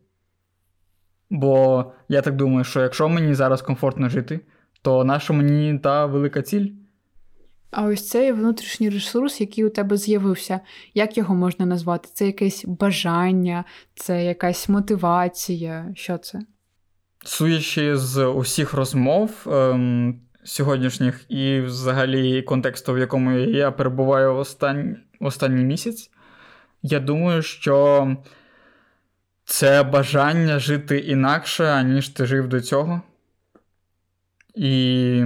Бо 1.31 1.85
я 2.09 2.23
так 2.23 2.37
думаю, 2.37 2.65
що 2.65 2.81
якщо 2.81 3.09
мені 3.09 3.35
зараз 3.35 3.63
комфортно 3.63 4.09
жити, 4.09 4.41
то 4.83 5.05
наша 5.05 5.33
мені 5.33 5.79
та 5.79 6.07
велика 6.07 6.43
ціль. 6.43 6.69
А 7.71 7.83
ось 7.83 8.09
цей 8.09 8.33
внутрішній 8.33 8.91
ресурс, 8.91 9.41
який 9.41 9.65
у 9.65 9.71
тебе 9.71 9.97
з'явився, 9.97 10.61
як 10.95 11.19
його 11.19 11.35
можна 11.35 11.67
назвати? 11.67 12.09
Це 12.15 12.27
якесь 12.27 12.65
бажання, 12.65 13.65
це 13.95 14.25
якась 14.25 14.69
мотивація? 14.69 15.93
Що 15.95 16.19
це? 16.19 16.41
Судячи 17.27 17.97
з 17.97 18.27
усіх 18.27 18.73
розмов 18.75 19.31
ем, 19.47 20.21
сьогоднішніх 20.45 21.25
і 21.29 21.61
взагалі 21.61 22.43
контексту, 22.43 22.93
в 22.93 22.99
якому 22.99 23.39
я 23.39 23.71
перебуваю 23.71 24.37
остань... 24.37 24.97
останній 25.21 25.65
місяць, 25.65 26.11
я 26.83 27.01
думаю, 27.01 27.43
що 27.43 28.17
це 29.45 29.83
бажання 29.83 30.59
жити 30.59 30.99
інакше, 30.99 31.65
аніж 31.65 32.09
ти 32.09 32.27
жив 32.27 32.49
до 32.49 32.61
цього. 32.61 33.03
І 34.55 35.23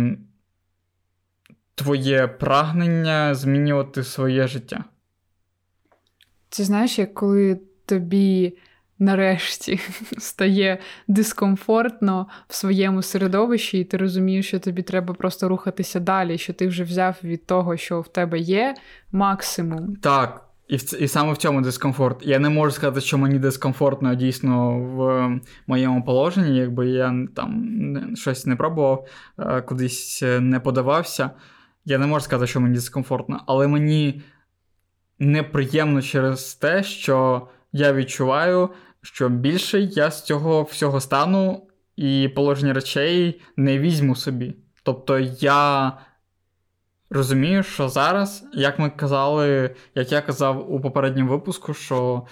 твоє 1.74 2.26
прагнення 2.26 3.34
змінювати 3.34 4.04
своє 4.04 4.46
життя. 4.46 4.84
Це 6.48 6.64
знаєш, 6.64 6.98
як 6.98 7.14
коли 7.14 7.60
тобі 7.86 8.56
нарешті 9.00 9.80
стає 10.18 10.78
дискомфортно 11.08 12.26
в 12.48 12.54
своєму 12.54 13.02
середовищі, 13.02 13.78
і 13.78 13.84
ти 13.84 13.96
розумієш, 13.96 14.46
що 14.46 14.58
тобі 14.58 14.82
треба 14.82 15.14
просто 15.14 15.48
рухатися 15.48 16.00
далі, 16.00 16.38
що 16.38 16.52
ти 16.52 16.68
вже 16.68 16.84
взяв 16.84 17.16
від 17.24 17.46
того, 17.46 17.76
що 17.76 18.00
в 18.00 18.08
тебе 18.08 18.38
є, 18.38 18.74
максимум. 19.12 19.96
Так. 19.96 20.46
І 20.68 20.74
і 20.74 21.08
саме 21.08 21.32
в 21.32 21.36
цьому 21.36 21.60
дискомфорт. 21.60 22.26
Я 22.26 22.38
не 22.38 22.48
можу 22.48 22.70
сказати, 22.70 23.00
що 23.00 23.18
мені 23.18 23.38
дискомфортно 23.38 24.14
дійсно 24.14 24.78
в 24.78 25.30
моєму 25.66 26.04
положенні, 26.04 26.56
якби 26.58 26.88
я 26.88 27.26
там 27.36 28.16
щось 28.16 28.46
не 28.46 28.56
пробував, 28.56 29.06
е, 29.38 29.62
кудись 29.62 30.22
не 30.40 30.60
подавався. 30.60 31.30
Я 31.84 31.98
не 31.98 32.06
можу 32.06 32.24
сказати, 32.24 32.46
що 32.46 32.60
мені 32.60 32.74
дискомфортно, 32.74 33.42
але 33.46 33.68
мені 33.68 34.22
неприємно 35.18 36.02
через 36.02 36.54
те, 36.54 36.82
що 36.82 37.48
я 37.72 37.92
відчуваю, 37.92 38.68
що 39.02 39.28
більше 39.28 39.80
я 39.80 40.10
з 40.10 40.24
цього 40.24 40.62
всього 40.62 41.00
стану 41.00 41.66
і 41.96 42.28
положення 42.28 42.72
речей 42.72 43.40
не 43.56 43.78
візьму 43.78 44.16
собі. 44.16 44.56
Тобто 44.82 45.18
я 45.40 45.92
розумію, 47.10 47.62
що 47.62 47.88
зараз, 47.88 48.44
як 48.52 48.78
ми 48.78 48.90
казали, 48.90 49.74
як 49.94 50.12
я 50.12 50.20
казав 50.20 50.72
у 50.72 50.80
попередньому 50.80 51.30
випуску, 51.30 51.74
що 51.74 52.26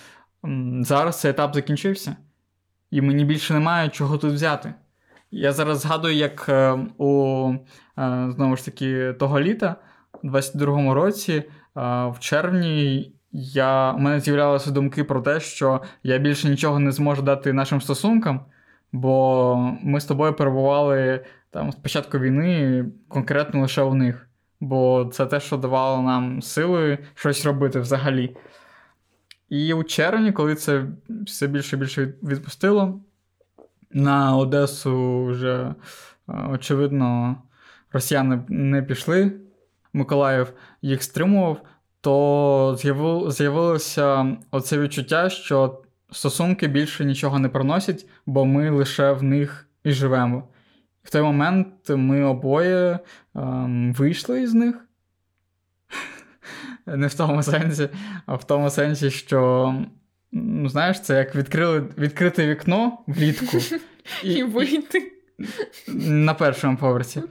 зараз 0.80 1.20
цей 1.20 1.30
етап 1.30 1.54
закінчився, 1.54 2.16
і 2.90 3.00
мені 3.00 3.24
більше 3.24 3.54
немає 3.54 3.88
чого 3.88 4.18
тут 4.18 4.32
взяти. 4.32 4.74
Я 5.30 5.52
зараз 5.52 5.80
згадую, 5.80 6.14
як 6.14 6.48
е, 6.48 6.78
у 6.98 7.52
е, 7.98 8.28
знову 8.36 8.56
ж 8.56 8.64
таки 8.64 9.12
того 9.12 9.40
літа, 9.40 9.76
у 10.22 10.28
22-му 10.28 10.94
році, 10.94 11.32
е, 11.32 11.44
в 12.06 12.16
червні 12.20 13.12
я, 13.32 13.92
у 13.92 13.98
мене 13.98 14.20
з'являлися 14.20 14.70
думки 14.70 15.04
про 15.04 15.20
те, 15.20 15.40
що 15.40 15.82
я 16.02 16.18
більше 16.18 16.48
нічого 16.48 16.78
не 16.78 16.92
зможу 16.92 17.22
дати 17.22 17.52
нашим 17.52 17.80
стосункам, 17.80 18.40
бо 18.92 19.56
ми 19.82 20.00
з 20.00 20.04
тобою 20.04 20.34
перебували 20.34 21.24
там 21.50 21.72
з 21.72 21.74
початку 21.74 22.18
війни 22.18 22.84
конкретно 23.08 23.60
лише 23.60 23.82
у 23.82 23.94
них. 23.94 24.28
Бо 24.60 25.10
це 25.12 25.26
те, 25.26 25.40
що 25.40 25.56
давало 25.56 26.02
нам 26.02 26.42
сили 26.42 26.98
щось 27.14 27.46
робити 27.46 27.80
взагалі. 27.80 28.36
І 29.48 29.74
у 29.74 29.84
червні, 29.84 30.32
коли 30.32 30.54
це 30.54 30.84
все 31.08 31.46
більше 31.46 31.76
і 31.76 31.78
більше 31.78 32.14
відпустило, 32.22 33.00
на 33.90 34.36
Одесу 34.36 35.24
вже, 35.24 35.54
е, 35.54 35.74
очевидно, 36.50 37.36
росіяни 37.92 38.40
не 38.48 38.82
пішли. 38.82 39.32
Миколаїв 39.92 40.52
їх 40.82 41.02
стримував 41.02 41.62
то 42.00 42.76
з'явилося 43.30 44.36
оце 44.50 44.78
відчуття, 44.78 45.30
що 45.30 45.82
стосунки 46.12 46.66
більше 46.66 47.04
нічого 47.04 47.38
не 47.38 47.48
приносять, 47.48 48.06
бо 48.26 48.44
ми 48.44 48.70
лише 48.70 49.12
в 49.12 49.22
них 49.22 49.68
і 49.84 49.92
живемо. 49.92 50.48
В 51.02 51.10
той 51.10 51.22
момент 51.22 51.68
ми 51.88 52.24
обоє 52.24 52.98
ем, 53.34 53.92
вийшли 53.92 54.42
із 54.42 54.54
них. 54.54 54.84
не 56.86 57.06
в 57.06 57.14
тому 57.14 57.42
сенсі, 57.42 57.88
а 58.26 58.34
в 58.34 58.44
тому 58.44 58.70
сенсі, 58.70 59.10
що. 59.10 59.74
Ну, 60.32 60.68
знаєш, 60.68 61.00
це 61.00 61.18
як 61.18 61.34
відкрили, 61.34 61.88
відкрити 61.98 62.46
вікно 62.46 62.98
влітку 63.06 63.58
і, 64.24 64.32
і 64.32 64.42
вийти 64.42 65.12
на 65.98 66.34
першому 66.34 66.76
поверсі. 66.76 67.22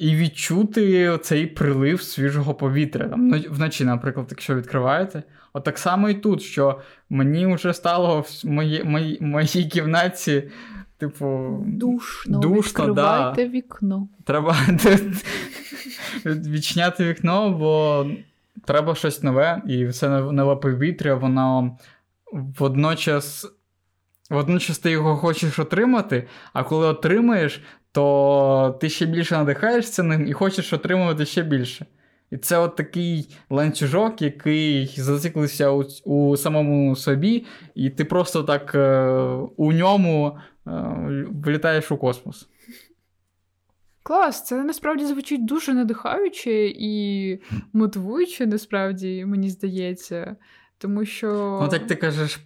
І 0.00 0.16
відчути 0.16 1.18
цей 1.22 1.46
прилив 1.46 2.02
свіжого 2.02 2.54
повітря. 2.54 3.08
Там, 3.08 3.32
Вночі, 3.50 3.84
наприклад, 3.84 4.26
якщо 4.30 4.54
відкриваєте. 4.54 5.22
От 5.52 5.64
так 5.64 5.78
само 5.78 6.08
і 6.08 6.14
тут, 6.14 6.42
що 6.42 6.80
мені 7.10 7.54
вже 7.54 7.74
стало 7.74 8.20
в 8.20 8.40
моїй 8.44 8.84
моїй, 8.84 9.18
моїй 9.20 9.68
кімнаті, 9.68 10.50
типу, 10.98 11.56
душно, 11.66 12.38
душно 12.38 12.86
відкривайте 12.86 13.44
да. 13.44 13.50
вікно. 13.50 14.08
Треба 14.24 14.56
відчиняти 16.24 17.04
вікно, 17.04 17.50
бо 17.50 18.06
треба 18.64 18.94
щось 18.94 19.22
нове, 19.22 19.62
і 19.66 19.86
все 19.86 20.08
нове 20.08 20.56
повітря, 20.56 21.14
воно 21.14 21.78
водночас. 22.32 23.46
Водночас 24.30 24.78
ти 24.78 24.90
його 24.90 25.16
хочеш 25.16 25.58
отримати, 25.58 26.28
а 26.52 26.64
коли 26.64 26.86
отримаєш, 26.86 27.62
то 27.92 28.78
ти 28.80 28.88
ще 28.88 29.06
більше 29.06 29.36
надихаєшся 29.36 30.02
ним 30.02 30.26
і 30.26 30.32
хочеш 30.32 30.72
отримувати 30.72 31.26
ще 31.26 31.42
більше. 31.42 31.86
І 32.30 32.36
це 32.36 32.58
от 32.58 32.76
такий 32.76 33.36
ланцюжок, 33.50 34.22
який 34.22 34.86
зациклився 34.86 35.70
у, 35.70 35.84
у 36.04 36.36
самому 36.36 36.96
собі, 36.96 37.46
і 37.74 37.90
ти 37.90 38.04
просто 38.04 38.42
так 38.42 38.74
е, 38.74 39.08
у 39.56 39.72
ньому 39.72 40.38
е, 40.66 40.70
влітаєш 41.44 41.90
у 41.92 41.96
космос. 41.96 42.48
Клас, 44.02 44.44
це 44.46 44.64
насправді 44.64 45.04
звучить 45.04 45.44
дуже 45.44 45.74
надихаюче 45.74 46.66
і 46.66 47.38
мотивуюче, 47.72 48.46
насправді, 48.46 49.24
мені 49.24 49.50
здається. 49.50 50.36
Тому 50.80 51.04
що. 51.04 51.58
Ну, 51.62 51.68
так 51.68 51.86
ти 51.86 51.94
кажеш, 51.94 52.40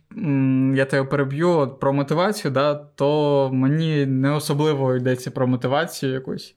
я 0.75 0.85
тебе 0.85 1.05
переб'ю 1.05 1.77
про 1.81 1.93
мотивацію, 1.93 2.53
да, 2.53 2.75
то 2.75 3.51
мені 3.53 4.07
не 4.07 4.31
особливо 4.31 4.95
йдеться 4.95 5.31
про 5.31 5.47
мотивацію 5.47 6.13
якусь. 6.13 6.57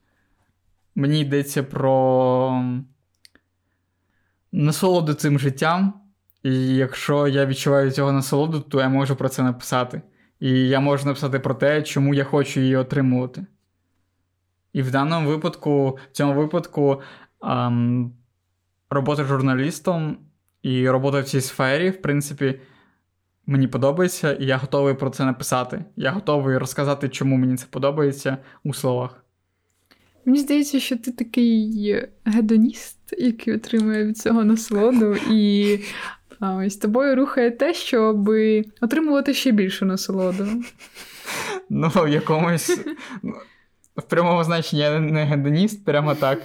Мені 0.96 1.22
йдеться 1.22 1.64
про 1.64 2.64
насолоду 4.52 5.14
цим 5.14 5.40
життям. 5.40 5.94
І 6.44 6.76
якщо 6.76 7.28
я 7.28 7.46
відчуваю 7.46 7.92
цього 7.92 8.12
насолоду, 8.12 8.60
то 8.60 8.80
я 8.80 8.90
можу 8.90 9.16
про 9.16 9.30
це 9.30 9.44
написати. 9.44 10.02
І 10.40 10.68
я 10.68 10.80
можу 10.80 11.06
написати 11.06 11.40
про 11.40 11.54
те, 11.54 11.84
чому 11.84 12.14
я 12.14 12.24
хочу 12.24 12.60
її 12.60 12.76
отримувати. 12.76 13.46
І 14.74 14.82
в 14.82 14.92
даному 14.92 15.30
випадку, 15.30 16.00
в 16.12 16.16
цьому 16.16 16.34
випадку, 16.34 17.02
ем, 17.44 18.14
робота 18.90 19.24
журналістом 19.24 20.18
і 20.64 20.90
робота 20.90 21.22
в 21.22 21.24
цій 21.24 21.42
сфері, 21.42 21.90
в 21.90 22.02
принципі, 22.02 22.60
мені 23.46 23.68
подобається, 23.68 24.34
і 24.34 24.46
я 24.46 24.58
готовий 24.58 24.94
про 24.94 25.10
це 25.10 25.26
написати. 25.26 25.86
Я 25.96 26.12
готовий 26.12 26.58
розказати, 26.58 27.10
чому 27.10 27.38
мені 27.38 27.58
це 27.58 27.66
подобається 27.70 28.38
у 28.64 28.74
словах. 28.74 29.24
Мені 30.26 30.40
здається, 30.40 30.80
що 30.80 30.98
ти 30.98 31.12
такий 31.12 31.96
гедоніст, 32.26 32.98
який 33.18 33.56
отримує 33.56 34.06
від 34.06 34.18
цього 34.18 34.44
насолоду, 34.44 35.16
і 35.32 35.80
ось 36.40 36.78
тобою 36.78 37.16
рухає 37.16 37.52
те, 37.52 37.74
щоб 37.74 38.30
отримувати 38.82 39.34
ще 39.34 39.52
більшу 39.52 39.86
насолоду. 39.86 40.48
Ну, 41.70 41.92
в 41.96 42.10
якомусь. 42.10 42.80
В 43.98 44.02
прямому 44.02 44.44
значенні 44.44 44.82
я 44.82 45.00
не 45.00 45.24
гедоніст, 45.24 45.86
прямо 45.86 46.16
так. 46.16 46.42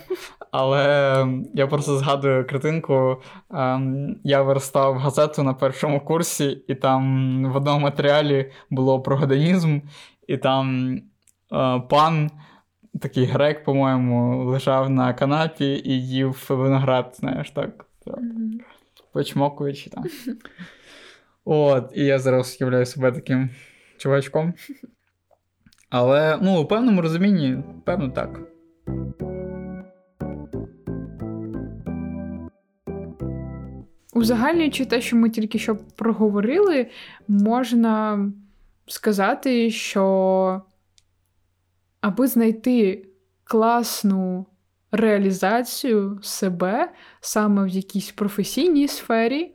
Але 0.52 1.26
я 1.54 1.66
просто 1.66 1.96
згадую 1.96 2.46
картинку. 2.46 3.22
Ем, 3.50 4.16
я 4.24 4.42
верстав 4.42 4.98
газету 4.98 5.42
на 5.42 5.54
першому 5.54 6.00
курсі, 6.00 6.64
і 6.68 6.74
там 6.74 7.52
в 7.52 7.56
одному 7.56 7.80
матеріалі 7.80 8.52
було 8.70 9.00
про 9.00 9.16
гедонізм, 9.16 9.80
і 10.26 10.36
там 10.36 10.96
е, 10.96 11.02
пан, 11.88 12.30
такий 13.00 13.24
грек, 13.24 13.64
по-моєму, 13.64 14.44
лежав 14.44 14.90
на 14.90 15.14
канапі 15.14 15.82
і 15.84 16.08
їв 16.08 16.46
виноград, 16.48 17.14
знаєш, 17.18 17.50
так. 17.50 17.86
Почмокуючи 19.12 19.90
там. 19.90 20.04
От, 21.44 21.92
і 21.94 22.04
я 22.04 22.18
зараз 22.18 22.58
уявляю 22.60 22.86
себе 22.86 23.12
таким 23.12 23.50
чувачком. 23.98 24.54
Але 25.90 26.38
ну, 26.42 26.60
у 26.60 26.66
певному 26.66 27.02
розумінні, 27.02 27.62
певно, 27.84 28.08
так. 28.08 28.40
Узагальнюючи 34.12 34.84
те, 34.84 35.00
що 35.00 35.16
ми 35.16 35.30
тільки 35.30 35.58
що 35.58 35.76
проговорили, 35.76 36.86
можна 37.28 38.26
сказати, 38.86 39.70
що 39.70 40.62
аби 42.00 42.26
знайти 42.26 43.06
класну 43.44 44.46
реалізацію 44.90 46.18
себе 46.22 46.92
саме 47.20 47.64
в 47.64 47.68
якійсь 47.68 48.10
професійній 48.10 48.88
сфері, 48.88 49.54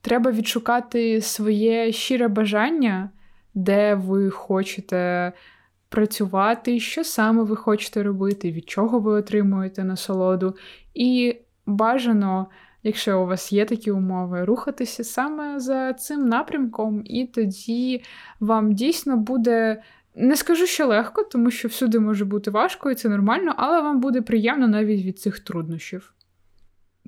треба 0.00 0.30
відшукати 0.30 1.20
своє 1.20 1.92
щире 1.92 2.28
бажання 2.28 3.10
де 3.54 3.94
ви 3.94 4.30
хочете 4.30 5.32
працювати, 5.88 6.80
що 6.80 7.04
саме 7.04 7.42
ви 7.42 7.56
хочете 7.56 8.02
робити, 8.02 8.52
від 8.52 8.68
чого 8.68 8.98
ви 8.98 9.12
отримуєте 9.12 9.84
насолоду. 9.84 10.56
І 10.94 11.36
бажано, 11.66 12.46
якщо 12.82 13.22
у 13.22 13.26
вас 13.26 13.52
є 13.52 13.64
такі 13.64 13.90
умови, 13.90 14.44
рухатися 14.44 15.04
саме 15.04 15.60
за 15.60 15.92
цим 15.92 16.28
напрямком, 16.28 17.02
і 17.04 17.26
тоді 17.26 18.02
вам 18.40 18.72
дійсно 18.72 19.16
буде. 19.16 19.82
Не 20.14 20.36
скажу, 20.36 20.66
що 20.66 20.86
легко, 20.86 21.24
тому 21.24 21.50
що 21.50 21.68
всюди 21.68 22.00
може 22.00 22.24
бути 22.24 22.50
важко, 22.50 22.90
і 22.90 22.94
це 22.94 23.08
нормально, 23.08 23.54
але 23.56 23.80
вам 23.80 24.00
буде 24.00 24.22
приємно 24.22 24.68
навіть 24.68 25.04
від 25.04 25.18
цих 25.18 25.40
труднощів. 25.40 26.14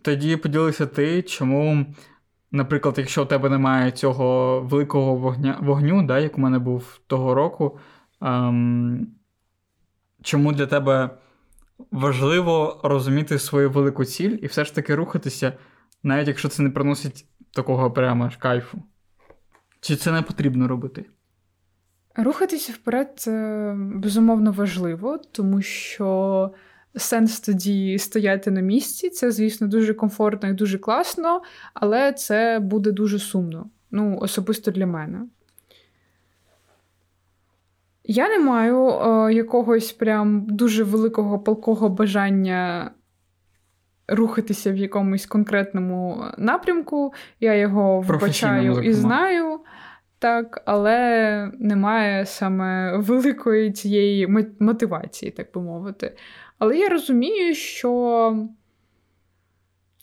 Тоді 0.03 0.37
поділися 0.37 0.87
ти, 0.87 1.23
чому 1.23 1.87
Наприклад, 2.55 2.95
якщо 2.99 3.23
у 3.23 3.27
тебе 3.27 3.49
немає 3.49 3.91
цього 3.91 4.61
великого 4.61 5.15
вогня, 5.15 5.59
вогню, 5.61 6.03
да, 6.03 6.19
як 6.19 6.39
у 6.39 6.41
мене 6.41 6.59
був 6.59 7.01
того 7.07 7.35
року, 7.35 7.79
ем, 8.21 9.07
чому 10.23 10.53
для 10.53 10.67
тебе 10.67 11.11
важливо 11.91 12.81
розуміти 12.85 13.39
свою 13.39 13.71
велику 13.71 14.05
ціль 14.05 14.39
і 14.43 14.47
все 14.47 14.65
ж 14.65 14.75
таки 14.75 14.95
рухатися, 14.95 15.53
навіть 16.03 16.29
якщо 16.29 16.49
це 16.49 16.63
не 16.63 16.71
приносить 16.71 17.27
такого 17.55 17.91
прямо 17.91 18.25
аж 18.25 18.37
кайфу? 18.37 18.83
Чи 19.81 19.97
це 19.97 20.13
не 20.13 20.23
потрібно 20.23 20.69
робити? 20.69 21.05
Рухатися 22.17 22.73
вперед 22.73 23.25
безумовно 23.77 24.53
важливо, 24.53 25.19
тому 25.33 25.63
що 25.63 26.51
сенс 26.97 27.41
тоді 27.41 27.99
стояти 27.99 28.51
на 28.51 28.61
місці. 28.61 29.11
Це, 29.11 29.31
звісно, 29.33 29.67
дуже 29.69 29.95
комфортно 29.95 30.49
і 30.49 30.53
дуже 30.53 30.79
класно, 30.79 31.43
але 31.75 32.13
це 32.13 32.59
буде 32.63 32.93
дуже 32.93 33.19
сумно. 33.19 33.71
Ну, 33.91 34.19
особисто 34.19 34.71
для 34.71 34.87
мене. 34.87 35.27
Я 38.13 38.29
не 38.29 38.39
маю 38.39 38.89
е, 38.89 39.35
якогось 39.35 39.93
прям 39.93 40.47
дуже 40.47 40.85
великого 40.85 41.39
палкого 41.39 41.89
бажання 41.89 42.91
рухатися 44.09 44.73
в 44.73 44.77
якомусь 44.77 45.27
конкретному 45.27 46.25
напрямку. 46.39 47.13
Я 47.41 47.55
його 47.55 48.01
вбачаю 48.01 48.83
і 48.83 48.93
знаю. 48.93 49.61
Так, 50.19 50.63
але 50.65 51.51
немає 51.59 52.27
саме 52.27 52.97
великої 52.97 53.73
цієї 53.73 54.27
мотивації, 54.61 55.31
так 55.31 55.49
би 55.55 55.61
мовити. 55.61 56.17
Але 56.59 56.77
я 56.77 56.89
розумію, 56.89 57.55
що 57.55 58.37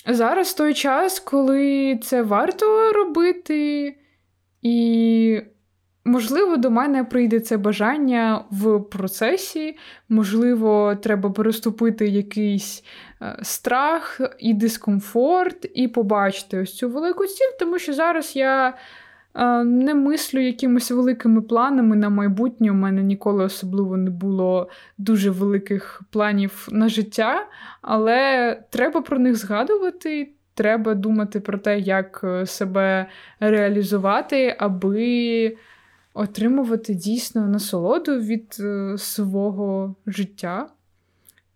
зараз 0.07 0.53
той 0.53 0.73
час, 0.73 1.19
коли 1.19 1.99
це 2.03 2.21
варто 2.21 2.91
робити, 2.91 3.95
і, 4.61 5.41
можливо, 6.09 6.57
до 6.57 6.71
мене 6.71 7.03
прийде 7.03 7.39
це 7.39 7.57
бажання 7.57 8.43
в 8.51 8.79
процесі, 8.79 9.77
можливо, 10.09 10.95
треба 10.95 11.29
переступити 11.29 12.07
якийсь 12.07 12.83
е, 13.21 13.39
страх 13.41 14.21
і 14.39 14.53
дискомфорт, 14.53 15.65
і 15.73 15.87
побачити 15.87 16.59
ось 16.59 16.75
цю 16.75 16.89
велику 16.89 17.25
ціль, 17.25 17.57
тому 17.59 17.79
що 17.79 17.93
зараз 17.93 18.35
я. 18.35 18.73
Не 19.65 19.93
мислю 19.93 20.39
якимись 20.39 20.91
великими 20.91 21.41
планами 21.41 21.95
на 21.95 22.09
майбутнє. 22.09 22.71
У 22.71 22.73
мене 22.73 23.03
ніколи 23.03 23.43
особливо 23.43 23.97
не 23.97 24.09
було 24.09 24.69
дуже 24.97 25.29
великих 25.29 26.01
планів 26.09 26.67
на 26.71 26.89
життя, 26.89 27.47
але 27.81 28.55
треба 28.69 29.01
про 29.01 29.19
них 29.19 29.35
згадувати. 29.35 30.29
Треба 30.53 30.93
думати 30.93 31.39
про 31.39 31.57
те, 31.57 31.79
як 31.79 32.21
е, 32.23 32.45
себе 32.45 33.05
реалізувати, 33.39 34.55
аби 34.59 35.57
отримувати 36.13 36.93
дійсно 36.93 37.47
насолоду 37.47 38.19
від 38.19 38.57
е, 38.59 38.97
свого 38.97 39.95
життя. 40.07 40.69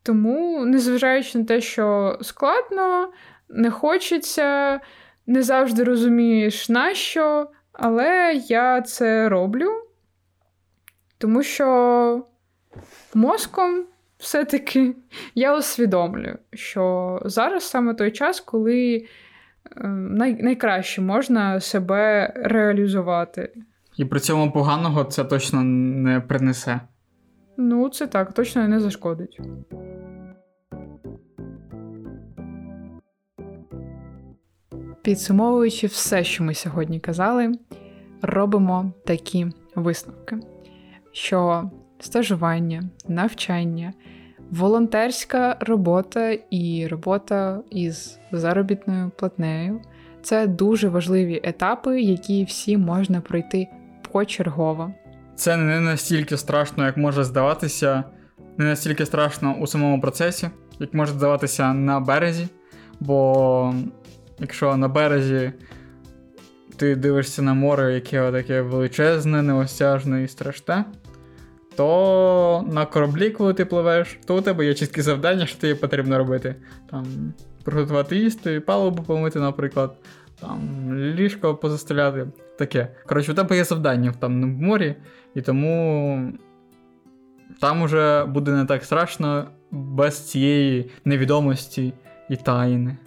Тому, 0.03 0.65
незважаючи 0.65 1.37
на 1.37 1.45
те, 1.45 1.61
що 1.61 2.17
складно, 2.21 3.11
не 3.49 3.71
хочеться, 3.71 4.79
не 5.27 5.43
завжди 5.43 5.83
розумієш 5.83 6.69
на 6.69 6.93
що, 6.93 7.49
але 7.71 8.41
я 8.47 8.81
це 8.81 9.29
роблю, 9.29 9.69
тому 11.17 11.43
що 11.43 12.25
мозком 13.13 13.85
все-таки 14.17 14.95
я 15.35 15.57
усвідомлюю, 15.57 16.37
що 16.53 17.19
зараз 17.25 17.63
саме 17.63 17.93
той 17.93 18.11
час, 18.11 18.39
коли 18.39 18.95
е, 18.95 19.87
най- 19.87 20.43
найкраще 20.43 21.01
можна 21.01 21.59
себе 21.59 22.33
реалізувати. 22.35 23.53
І 23.97 24.05
при 24.05 24.19
цьому 24.19 24.51
поганого 24.51 25.03
це 25.03 25.23
точно 25.23 25.63
не 25.63 26.19
принесе. 26.19 26.81
Ну, 27.57 27.89
це 27.89 28.07
так, 28.07 28.33
точно 28.33 28.67
не 28.67 28.79
зашкодить. 28.79 29.39
Підсумовуючи 35.01 35.87
все, 35.87 36.23
що 36.23 36.43
ми 36.43 36.53
сьогодні 36.53 36.99
казали, 36.99 37.51
робимо 38.21 38.93
такі 39.05 39.47
висновки: 39.75 40.39
що 41.11 41.69
стажування, 41.99 42.83
навчання, 43.07 43.93
волонтерська 44.51 45.57
робота 45.59 46.31
і 46.49 46.87
робота 46.87 47.61
із 47.71 48.19
заробітною 48.31 49.11
платнею 49.17 49.81
це 50.21 50.47
дуже 50.47 50.89
важливі 50.89 51.41
етапи, 51.43 52.01
які 52.01 52.43
всі 52.43 52.77
можна 52.77 53.21
пройти 53.21 53.67
почергово. 54.13 54.93
Це 55.35 55.57
не 55.57 55.79
настільки 55.79 56.37
страшно, 56.37 56.85
як 56.85 56.97
може 56.97 57.23
здаватися, 57.23 58.03
не 58.57 58.65
настільки 58.65 59.05
страшно 59.05 59.55
у 59.59 59.67
самому 59.67 60.01
процесі, 60.01 60.49
як 60.79 60.93
може 60.93 61.11
здаватися 61.11 61.73
на 61.73 61.99
березі. 61.99 62.47
Бо 62.99 63.73
якщо 64.39 64.77
на 64.77 64.87
березі 64.87 65.51
ти 66.75 66.95
дивишся 66.95 67.41
на 67.41 67.53
море, 67.53 67.93
яке 67.93 68.31
таке 68.31 68.61
величезне, 68.61 69.41
неосяжне 69.41 70.23
і 70.23 70.27
страшне, 70.27 70.85
то 71.75 72.65
на 72.71 72.85
кораблі, 72.85 73.29
коли 73.29 73.53
ти 73.53 73.65
пливеш, 73.65 74.19
то 74.25 74.37
у 74.37 74.41
тебе 74.41 74.65
є 74.65 74.73
чіткі 74.73 75.01
завдання, 75.01 75.45
що 75.45 75.59
тобі 75.59 75.73
потрібно 75.75 76.17
робити. 76.17 76.55
Там 76.91 77.05
приготувати 77.63 78.15
їсти, 78.15 78.59
палубу 78.59 79.03
помити, 79.03 79.39
наприклад, 79.39 79.95
там 80.43 80.59
ліжко 80.93 81.55
позастеляти. 81.55 82.27
Таке. 82.57 82.87
Коротше, 83.05 83.31
у 83.31 83.35
тебе 83.35 83.55
є 83.55 83.63
завдання 83.63 84.13
там 84.19 84.55
в 84.55 84.61
морі, 84.61 84.95
і 85.35 85.41
тому 85.41 86.31
там 87.59 87.81
уже 87.81 88.25
буде 88.25 88.51
не 88.51 88.65
так 88.65 88.83
страшно 88.83 89.47
без 89.71 90.29
цієї 90.29 90.91
невідомості 91.05 91.93
і 92.29 92.35
тайни. 92.35 92.97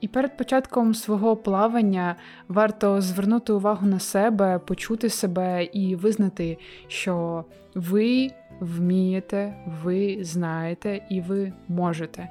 І 0.00 0.08
перед 0.08 0.36
початком 0.36 0.94
свого 0.94 1.36
плавання 1.36 2.16
варто 2.48 3.00
звернути 3.00 3.52
увагу 3.52 3.86
на 3.86 3.98
себе, 3.98 4.58
почути 4.58 5.08
себе 5.08 5.64
і 5.64 5.96
визнати, 5.96 6.58
що 6.88 7.44
ви 7.74 8.30
вмієте, 8.60 9.54
ви 9.84 10.18
знаєте 10.20 11.06
і 11.10 11.20
ви 11.20 11.52
можете. 11.68 12.28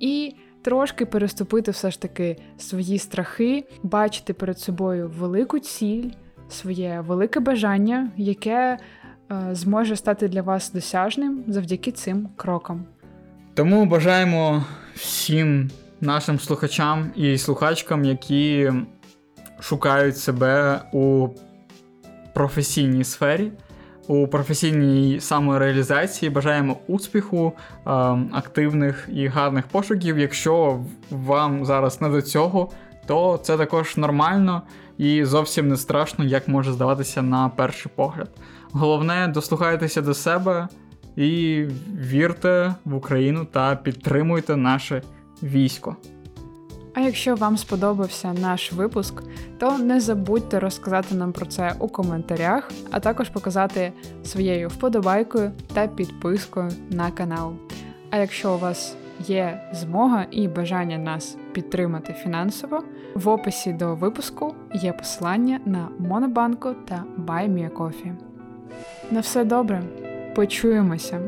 І 0.00 0.34
трошки 0.62 1.06
переступити 1.06 1.70
все 1.70 1.90
ж 1.90 2.00
таки 2.00 2.36
свої 2.58 2.98
страхи, 2.98 3.64
бачити 3.82 4.32
перед 4.32 4.58
собою 4.58 5.12
велику 5.18 5.58
ціль, 5.58 6.10
своє 6.48 7.04
велике 7.06 7.40
бажання, 7.40 8.10
яке 8.16 8.78
е, 9.32 9.48
зможе 9.52 9.96
стати 9.96 10.28
для 10.28 10.42
вас 10.42 10.72
досяжним 10.72 11.44
завдяки 11.46 11.92
цим 11.92 12.28
крокам. 12.36 12.84
Тому 13.54 13.86
бажаємо 13.86 14.64
всім 14.94 15.70
нашим 16.00 16.38
слухачам 16.38 17.12
і 17.16 17.38
слухачкам, 17.38 18.04
які 18.04 18.72
шукають 19.60 20.18
себе 20.18 20.80
у 20.92 21.28
професійній 22.34 23.04
сфері, 23.04 23.52
у 24.08 24.28
професійній 24.28 25.20
самореалізації. 25.20 26.30
Бажаємо 26.30 26.76
успіху, 26.86 27.52
активних 28.32 29.08
і 29.12 29.26
гарних 29.26 29.66
пошуків. 29.66 30.18
Якщо 30.18 30.80
вам 31.10 31.64
зараз 31.64 32.00
не 32.00 32.08
до 32.08 32.22
цього, 32.22 32.70
то 33.06 33.40
це 33.42 33.56
також 33.56 33.96
нормально 33.96 34.62
і 34.98 35.24
зовсім 35.24 35.68
не 35.68 35.76
страшно, 35.76 36.24
як 36.24 36.48
може 36.48 36.72
здаватися 36.72 37.22
на 37.22 37.48
перший 37.48 37.92
погляд. 37.94 38.30
Головне, 38.72 39.28
дослухайтеся 39.28 40.02
до 40.02 40.14
себе 40.14 40.68
і 41.16 41.64
вірте 42.00 42.74
в 42.84 42.94
Україну 42.94 43.46
та 43.52 43.76
підтримуйте 43.76 44.56
наше 44.56 45.02
військо. 45.42 45.96
А 46.94 47.00
якщо 47.00 47.34
вам 47.34 47.56
сподобався 47.56 48.32
наш 48.32 48.72
випуск, 48.72 49.22
то 49.58 49.78
не 49.78 50.00
забудьте 50.00 50.60
розказати 50.60 51.14
нам 51.14 51.32
про 51.32 51.46
це 51.46 51.74
у 51.78 51.88
коментарях, 51.88 52.70
а 52.90 53.00
також 53.00 53.28
показати 53.28 53.92
своєю 54.24 54.68
вподобайкою 54.68 55.52
та 55.74 55.86
підпискою 55.86 56.70
на 56.90 57.10
канал. 57.10 57.52
А 58.10 58.16
якщо 58.16 58.54
у 58.54 58.58
вас 58.58 58.96
є 59.18 59.70
змога 59.72 60.26
і 60.30 60.48
бажання 60.48 60.98
нас 60.98 61.36
підтримати 61.52 62.12
фінансово, 62.12 62.84
в 63.14 63.28
описі 63.28 63.72
до 63.72 63.94
випуску 63.94 64.54
є 64.74 64.92
посилання 64.92 65.60
на 65.64 65.88
Монобанку 65.98 66.74
та 66.88 67.04
BuyMeACoffee. 67.26 68.12
На 69.10 69.20
все 69.20 69.44
добре, 69.44 69.82
почуємося. 70.34 71.20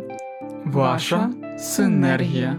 Ваша 0.65 1.31
синергія. 1.59 2.57